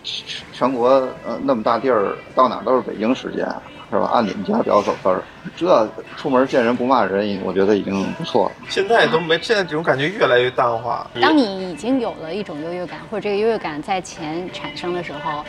[0.03, 0.89] 全全国
[1.25, 3.45] 呃那么大地儿，到哪都是北京时间，
[3.91, 4.09] 是吧？
[4.13, 5.21] 按你们家表走分儿，
[5.55, 8.51] 这出门见人不骂人，我觉得已经不错了。
[8.69, 11.05] 现在都没，现在这种感觉越来越淡化。
[11.21, 15.43] 当你已经有了一种优越感，或者这个优越感在前产生的时候，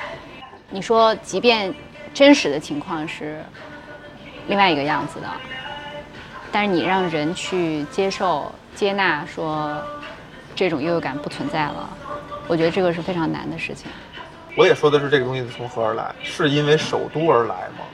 [0.70, 1.72] 你说，即便
[2.12, 3.44] 真实的情况是
[4.48, 5.26] 另外一个样子的，
[6.50, 9.80] 但是你让人去接受、接纳，说
[10.54, 11.88] 这种优越感不存在了，
[12.48, 13.90] 我觉得这个是非常难的事情。
[14.56, 17.84] 我也说的是这个东西从何而来，是因为首都而来吗？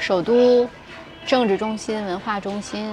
[0.00, 0.68] 首都、
[1.24, 2.92] 政治中心、文化中心，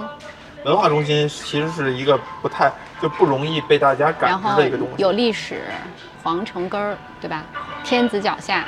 [0.64, 4.94] 文化中心其实是一个不太就不容易被大家感知的一个东西。
[4.98, 5.64] 有历史，
[6.22, 7.44] 皇城根儿，对吧？
[7.84, 8.66] 天子脚下，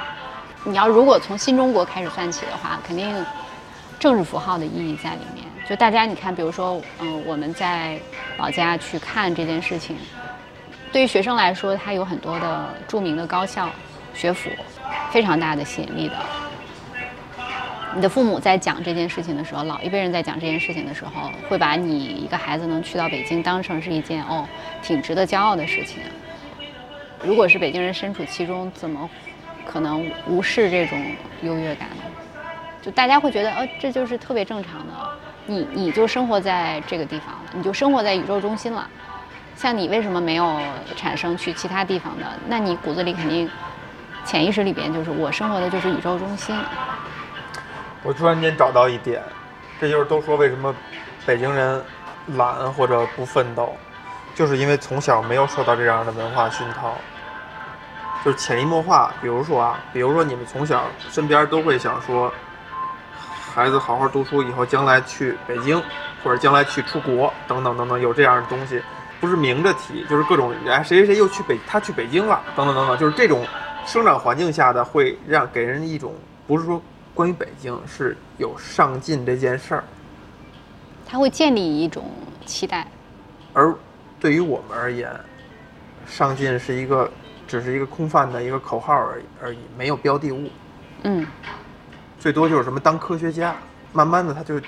[0.66, 3.26] 你要如果从新中国开始算起的话，肯定
[4.00, 5.46] 政治符号的意义在里面。
[5.68, 8.00] 就大家你看，比如说，嗯、我们在
[8.38, 9.98] 老家去看这件事情，
[10.92, 13.70] 对于学生来说，它有很多的著名的高校、
[14.14, 14.50] 学府，
[15.12, 16.16] 非常大的吸引力的。
[17.96, 24.48] 你的父母在讲这件事情的时候，老一辈人在讲这件事情的时候，会把你一个孩子能去到北京当成是一件哦
[24.82, 26.00] 挺值得骄傲的事情。
[27.24, 29.10] 如果是北京人身处其中，怎么
[29.66, 31.04] 可能无视这种
[31.42, 31.90] 优越感？
[32.82, 34.94] 就大家会觉得，呃，这就是特别正常的。
[35.46, 38.88] 你你就生活在这个地方，你就生活在宇宙中心了。
[39.56, 40.60] 像你为什么没有
[40.96, 42.26] 产生去其他地方的？
[42.48, 43.50] 那你骨子里肯定
[44.26, 46.58] 潜意识里边就是我生活的就是宇宙中心。
[48.04, 49.22] 我突然间找到一点，
[49.80, 50.74] 这就是都说为什么
[51.26, 51.82] 北京人
[52.36, 53.74] 懒或者不奋斗，
[54.36, 56.96] 就是因为从小没有受到这样的文化熏陶，
[58.24, 59.14] 就是潜移默化。
[59.22, 62.32] 比如说啊，比如说你们从小身边都会想说，
[63.54, 65.82] 孩子好好读书以后将来去北京，
[66.24, 68.82] 或者将来去出国等等等等，有这样的东西，
[69.20, 73.46] 不是明着提，就是各种哎谁谁谁又去北他去北京了等等等等，就是这种
[73.86, 76.14] 生长环境下的会让给人一种
[76.48, 76.82] 不是说。
[77.16, 79.84] 关于北京是有上进这件事儿，
[81.06, 82.10] 他会建立一种
[82.44, 82.88] 期待，
[83.54, 83.72] 而
[84.20, 85.08] 对于我们而言，
[86.08, 87.08] 上进是一个
[87.54, 90.50] 只是一个空泛的一个口号而已而已，没有标的物。
[91.04, 91.24] 嗯，
[92.18, 93.56] 最多就是什么当科学家，
[93.92, 94.60] 慢慢的它就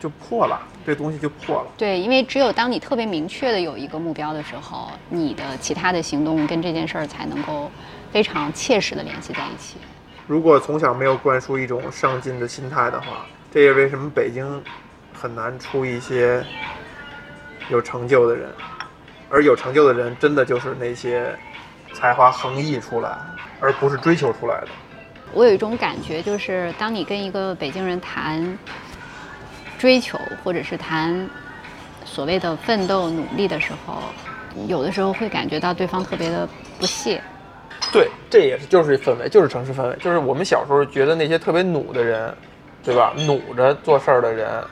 [0.00, 1.70] 就破了，这东西就破了。
[1.76, 7.70] 对，因为只有当你特别明确的有一个目标的时候，你的其他的行动跟这件事儿才能够
[8.10, 9.76] 非常切实的联系在一起。
[10.26, 14.60] 如果从小没有灌输一种上进的心态的话，这也为什么北京
[15.12, 16.44] 很难出一些
[17.68, 18.50] 有成就的人，
[19.30, 21.32] 而有成就的人真的就是那些
[21.94, 23.16] 才华横溢出来，
[23.60, 24.68] 而不是追求出来的。
[25.32, 28.58] 我有一种感觉，就是当你跟一个北京人谈
[29.78, 31.28] 追求，或者是谈
[32.04, 34.02] 所谓的奋斗努力的时候，
[34.68, 36.46] 有的时候会感觉到对方特别的
[36.78, 37.22] 不屑。
[37.92, 42.34] 对，这也是就是氛围，就是城市氛围，就是我们小时候觉得那些特别努的人，
[42.82, 43.12] 对吧？
[43.26, 44.62] 努着做事儿的人，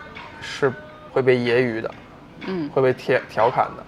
[0.40, 0.72] 是
[1.10, 1.90] 会被揶揄的，
[2.46, 3.84] 嗯，会被调调侃的，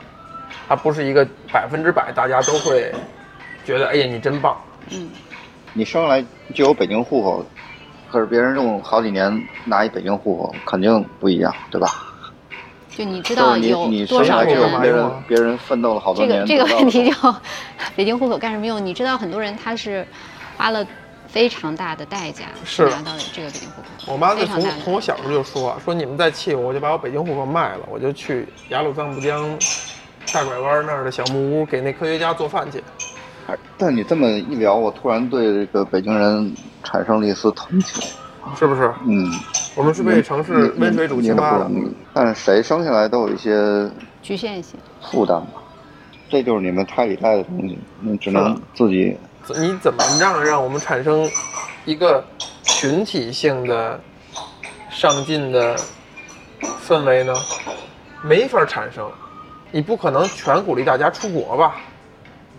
[0.68, 2.92] 他不是一个百分之百大家都会
[3.64, 4.56] 觉得，哎呀，你真棒。
[4.90, 5.10] 嗯，
[5.72, 7.44] 你生来就有北京户口，
[8.10, 11.88] 可是别人用好几年拿一北京户口，肯定不一样，对吧？
[12.96, 17.34] 就你知道有你多少生来就人有别人别人奋斗了好多这年个这个问题就，
[17.96, 18.84] 北京户口干什么用？
[18.84, 20.06] 你知道很多人他是
[20.56, 20.86] 花了
[21.26, 24.12] 非常大的代价是拿到这个北京户口。
[24.12, 29.58] 我妈就从从我小时候就说啊，说你们再气我，我就把我北京户口卖了，我就去雅鲁藏布江
[30.32, 32.80] 大拐弯那儿的小木屋给那科学家做饭去。
[33.46, 38.02] 哎但你这么一聊，我突然对这个北京人产生了一丝同情。
[38.56, 38.92] 是不是？
[39.06, 39.30] 嗯，
[39.74, 41.70] 我们是被城市温水煮青蛙的。
[42.12, 43.90] 但是谁生下来都有一些
[44.22, 44.78] 局限性。
[45.10, 45.62] 负担吧，
[46.28, 49.16] 这就是你们太里带的东西，你只能自己。
[49.56, 51.26] 你怎么让让我们产生
[51.86, 52.22] 一个
[52.62, 53.98] 群体性的
[54.90, 55.74] 上进的
[56.86, 57.34] 氛围呢？
[58.22, 59.10] 没法产生，
[59.70, 61.76] 你不可能全鼓励大家出国吧？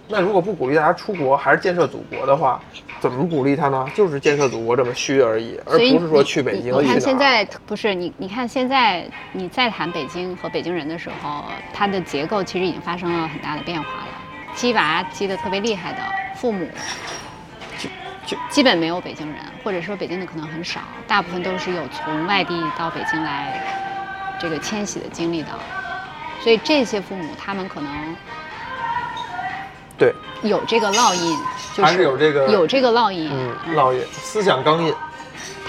[0.07, 2.61] 那如果不鼓励大家出国，还是建设祖国的话，
[2.99, 3.87] 怎么鼓励他呢？
[3.95, 7.01] 就是建设祖国这么虚而已，而不是说去北京你你看。
[7.01, 14.07] 现在不是你，你看现在你再谈北京和北京人的时候，它的结构其实已经发生了很大的变化了。
[14.53, 15.97] 鸡娃鸡的特别厉害的
[16.35, 16.67] 父母，
[17.79, 17.89] 就
[18.27, 23.59] 就基本没有北京人，或者说北京的可能很少，大部分都是有从外地到北京来
[24.39, 25.49] 这个迁徙的经历的。
[26.41, 28.15] 所以这些父母他们可能
[29.97, 31.37] 对，有这个烙印，
[31.73, 34.93] 就还是有这个有这个烙印，嗯，烙印思想钢印。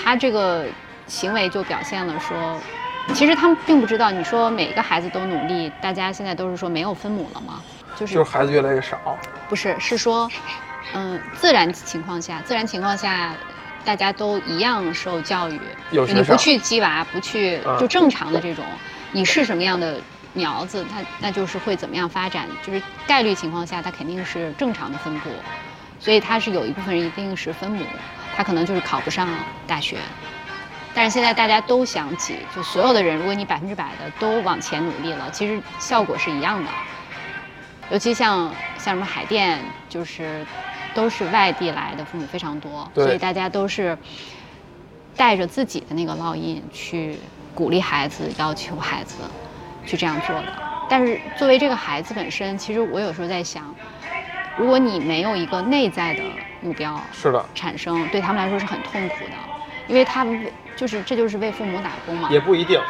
[0.02, 0.64] 他这个
[1.06, 2.58] 行为就表现了说，
[3.14, 4.10] 其实他们并不知道。
[4.10, 7.62] 你说每个孩子都努力，大家现在都是说没有分母了吗？
[7.96, 9.18] 就是就是孩子越来越少，
[9.48, 10.30] 不是是说，
[10.92, 13.34] 嗯，自然情况下，自然情况下。
[13.84, 15.60] 大家都一样受教育，
[15.90, 18.64] 你不有学上去鸡娃，不去嗯就正常的这种，
[19.12, 20.00] 你是什么样的
[20.36, 25.30] 苗子，它那就是会怎么样发展，就是概率情况下，它肯定是正常的分布，
[25.98, 27.82] 所以它是有一部分人一定是分母，
[28.36, 29.28] 他可能就是考不上
[29.66, 29.96] 大学。
[30.94, 36.70] 但是现在大家都想挤，就所有的人，如果你百分之百的都往前努力了，其实效果是一样的。
[37.90, 40.44] 尤其像像什么海淀，就是
[40.94, 43.96] 都是外地来的父母非常多，所以大家都是
[45.16, 47.18] 带着自己的那个烙印去
[47.54, 49.16] 鼓励孩子，要求孩子
[49.86, 50.46] 去这样做的。
[50.88, 53.74] 但是作为这个孩子本身，其实我有时候在想，
[54.56, 56.22] 如果你没有一个内在的
[56.60, 59.32] 目标是的，产生，对他们来说是很痛苦的，
[59.88, 62.28] 因为他们就是这就是为父母打工嘛。
[62.30, 62.80] 也不一定。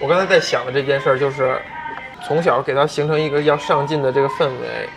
[0.00, 1.60] 我刚才在想的这件事儿，就是
[2.26, 4.88] 从小给他形成一个要上进的这个氛围，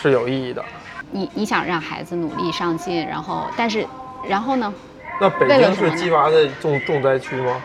[0.00, 0.64] 是有意义的。
[1.10, 3.86] 你你想让孩子努力上进，然后但是
[4.26, 4.72] 然后呢？
[5.20, 7.62] 那北京是鸡娃的重重灾区吗？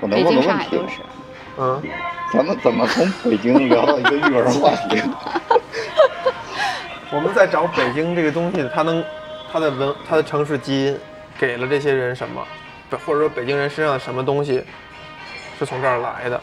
[0.00, 0.42] 北京？
[0.42, 1.00] 上海都是。
[1.58, 1.82] 嗯，
[2.32, 5.02] 咱们怎么从北京聊到一个育儿话题？
[7.10, 9.04] 我们在找北京这个东西，它能，
[9.52, 10.98] 它的文，它的城市基因
[11.38, 12.46] 给了这些人什么，
[13.04, 14.62] 或者说北京人身上的什么东西
[15.58, 16.40] 是从这儿来的？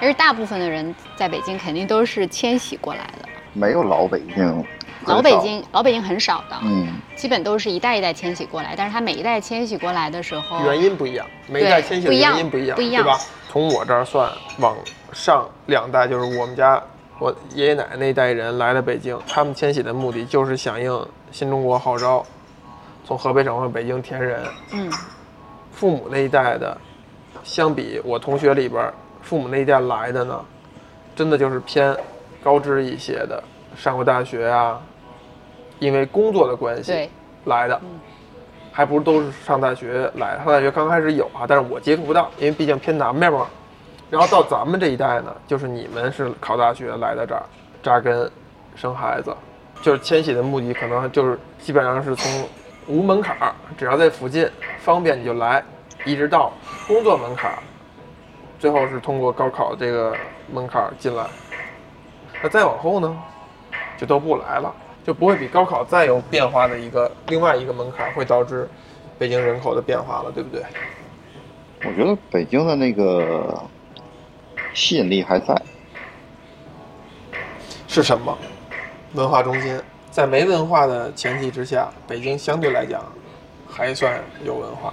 [0.00, 4.64] 而大部分的人在北京肯定都是迁徙过来的，没有老北京，
[5.04, 13.20] 老北京老北京很少的，嗯，基本都是一代一代迁徙过来，但是他每一代迁徙过来的时候，原因不一样，每一代迁徙的原因不一样，不一样对吧？
[13.50, 14.30] 从我这儿算，
[14.60, 14.76] 往
[15.12, 16.80] 上两代就是我们家
[17.18, 22.24] 我爷爷奶奶那一代人来了北京，他们迁徙的目的就是响应新中国号召，
[23.04, 24.40] 从河北省往北京填人。
[24.70, 24.88] 嗯，
[25.72, 26.78] 父母那一代的，
[27.42, 30.44] 相比我同学里边儿，父母那一代来的呢，
[31.16, 31.96] 真的就是偏
[32.44, 33.42] 高知一些的，
[33.76, 34.80] 上过大学啊，
[35.80, 37.10] 因为工作的关系，
[37.46, 37.80] 来的，
[38.72, 40.36] 还不是都是上大学来。
[40.38, 43.46] 上大学刚开始有啊，但是我接触不到，因为毕竟偏南边嘛。
[44.10, 47.42] 然后到咱们这一代呢，就是你们是考大学来到这儿
[47.82, 48.28] 扎根
[48.74, 49.32] 生孩子，
[49.82, 52.48] 就是迁徙的目的可能就是基本上是从
[52.88, 54.50] 无门槛儿，只要在附近
[54.80, 55.62] 方便你就来，
[56.04, 56.52] 一直到
[56.88, 57.58] 工作门槛儿，
[58.58, 60.12] 最后是通过高考这个
[60.52, 61.24] 门槛儿进来。
[62.42, 63.16] 那再往后呢，
[63.96, 64.74] 就都不来了，
[65.06, 68.68] 就不会比高考再有变化的一个另外一个门槛，会导致
[69.18, 70.62] 北京人口的变化了，对不对？
[71.84, 73.58] 我觉得北京的那个
[74.74, 75.54] 吸引力还在。
[77.88, 78.36] 是什么？
[79.14, 79.80] 文化中心，
[80.10, 83.02] 在没文化的前提之下，北京相对来讲
[83.68, 84.92] 还算有文化。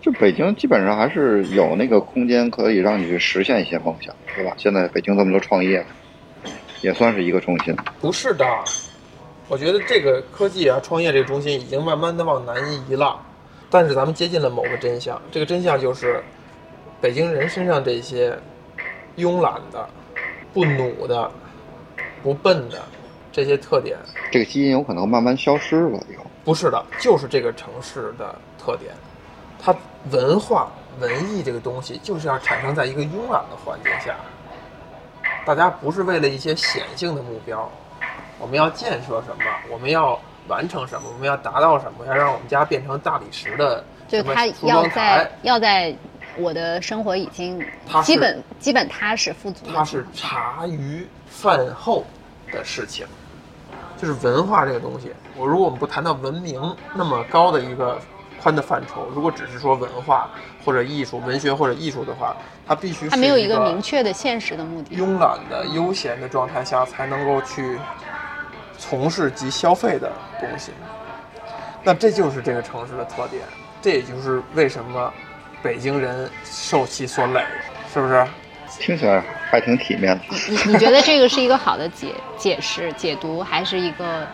[0.00, 4.54] 就北京基本上还是有那个空间可以让你去实现一些梦想，对吧？
[4.56, 5.84] 现在北京这么多创业，
[6.80, 7.76] 也算是一个中心。
[8.00, 8.46] 不是的，
[9.50, 12.56] 我觉得这个科技啊、创业这个中心已经慢慢的往南
[12.88, 13.20] 移了。
[13.68, 16.22] 但是咱们接近了某个真相，这个真相就是，
[17.00, 18.38] 北京人身上这些
[19.16, 19.88] 慵懒的、
[20.52, 21.28] 不努的、
[22.22, 22.80] 不笨的
[23.32, 23.98] 这些特点，
[24.30, 26.24] 这个基因有可能慢慢消失了以后。
[26.44, 28.92] 不是的，就是这个城市的特点。
[29.60, 29.74] 它
[30.12, 30.70] 文化、
[31.00, 34.14] 文艺这个东西，就是要产生在一个慵懒的环境下。
[35.44, 37.70] 大家不是为了一些显性的目标，
[38.40, 40.18] 我们要建设什么，我们要
[40.48, 45.30] 完成什么，我们要达到什么，要让我们家变成大理石的就他梳要在。
[45.42, 45.94] 要在
[46.36, 47.60] 我的生活已经
[48.04, 52.04] 基本基本踏实富足的它是茶余饭后
[52.52, 53.04] 的事情，
[53.98, 55.12] 就是文化这个东西。
[55.36, 58.00] 我如果我们不谈到文明那么高的一个
[58.40, 60.30] 宽的范畴，如果只是说文化
[60.64, 64.96] 或者艺术、文学或者艺术的话，它必须它没有一一个明确的现实的目的。
[64.96, 67.76] 慵懒的、悠闲的状态下才能够去
[68.80, 70.10] 从事及消费的
[70.40, 70.72] 东西。
[71.84, 73.42] 那这就是这个城市的特点，
[73.80, 75.12] 这也就是为什么
[75.62, 77.44] 北京人受其所累，
[77.92, 78.26] 是不是？
[78.78, 80.24] 听起来还挺体面的。
[80.48, 84.26] 你你觉得这个是一个好的解解释、解读，还是一个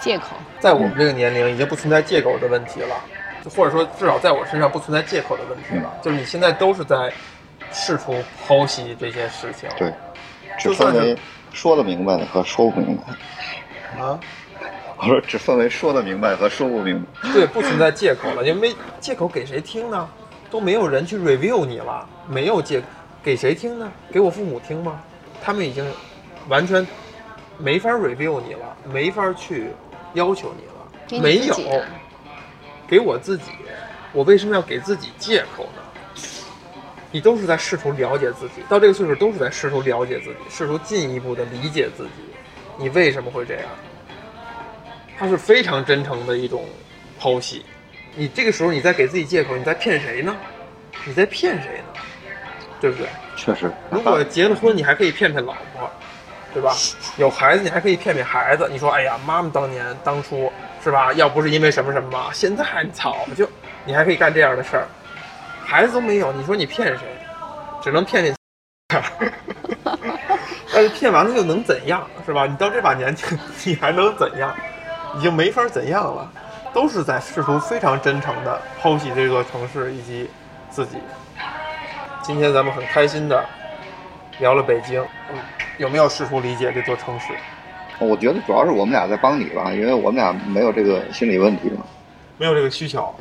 [0.00, 0.36] 借口？
[0.58, 2.96] 在我们这个年龄已经不存在借口的问题了，
[3.44, 5.92] 就或者说至少在我身上不存在借口的问题了。
[6.02, 7.12] 就是你现在都是在
[7.72, 8.16] 试图
[8.48, 9.68] 剖析这些事情。
[9.76, 9.92] 对，
[10.58, 11.18] 只就算是分为
[11.52, 13.02] 说得明白的和说不明白。
[13.98, 14.18] 啊，
[14.96, 17.32] 我说只分为说得明白和说不明白。
[17.32, 20.08] 对，不存在借口了，因为借口给谁听呢？
[20.50, 22.82] 都没有人去 review 你了，没有借，
[23.22, 23.90] 给谁听呢？
[24.12, 25.00] 给我父母听吗？
[25.42, 25.84] 他们已经
[26.48, 26.86] 完全
[27.58, 29.68] 没法 review 你了，没法去
[30.12, 30.72] 要求你了，
[31.08, 31.56] 你没有。
[32.86, 33.50] 给我自己，
[34.12, 35.82] 我为什么要给自己借口呢？
[37.10, 42.33] 你都是在试图了解自己，到这个岁数都是在试图了解自己，试图进一步的理解自己。
[42.76, 43.64] 你为什么会这样？
[45.18, 46.64] 他是非常真诚的一种
[47.20, 47.64] 剖析。
[48.16, 50.36] 你这个时候你在给自己借口，你在骗谁呢？
[51.04, 52.00] 你在骗谁呢？
[52.80, 53.06] 对不对？
[53.36, 55.90] 确实，如果结了婚，你还可以骗骗老婆，
[56.52, 56.74] 对吧？
[57.16, 58.68] 有孩子，你还可以骗骗孩子。
[58.70, 60.52] 你说，哎呀，妈妈当年当初
[60.82, 61.12] 是吧？
[61.14, 63.48] 要不是因为什么什么，现在早就
[63.84, 64.86] 你还可以干这样的事儿。
[65.64, 67.06] 孩子都没有，你说你骗谁？
[67.82, 68.34] 只能骗骗。
[70.74, 72.46] 但是骗完了又能怎样，是吧？
[72.46, 73.24] 你到这把年纪，
[73.64, 74.52] 你还能怎样？
[75.16, 76.28] 已经没法怎样了，
[76.72, 80.28] 都是在试图非常真诚的剖析这座城市以及
[80.68, 80.96] 自己。
[82.20, 83.44] 今天咱们很开心的
[84.40, 85.00] 聊了北京，
[85.30, 85.38] 嗯，
[85.78, 87.28] 有没有试图理解这座城市？
[88.00, 91.84] 我觉得主要是我们俩在帮你吧，因为我们俩没有这个心理问题嘛，
[92.36, 93.14] 没有这个需求，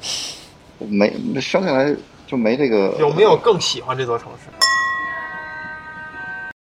[0.80, 1.96] 没生下来
[2.26, 2.96] 就没这个。
[3.00, 4.50] 有没有更喜欢这座城市？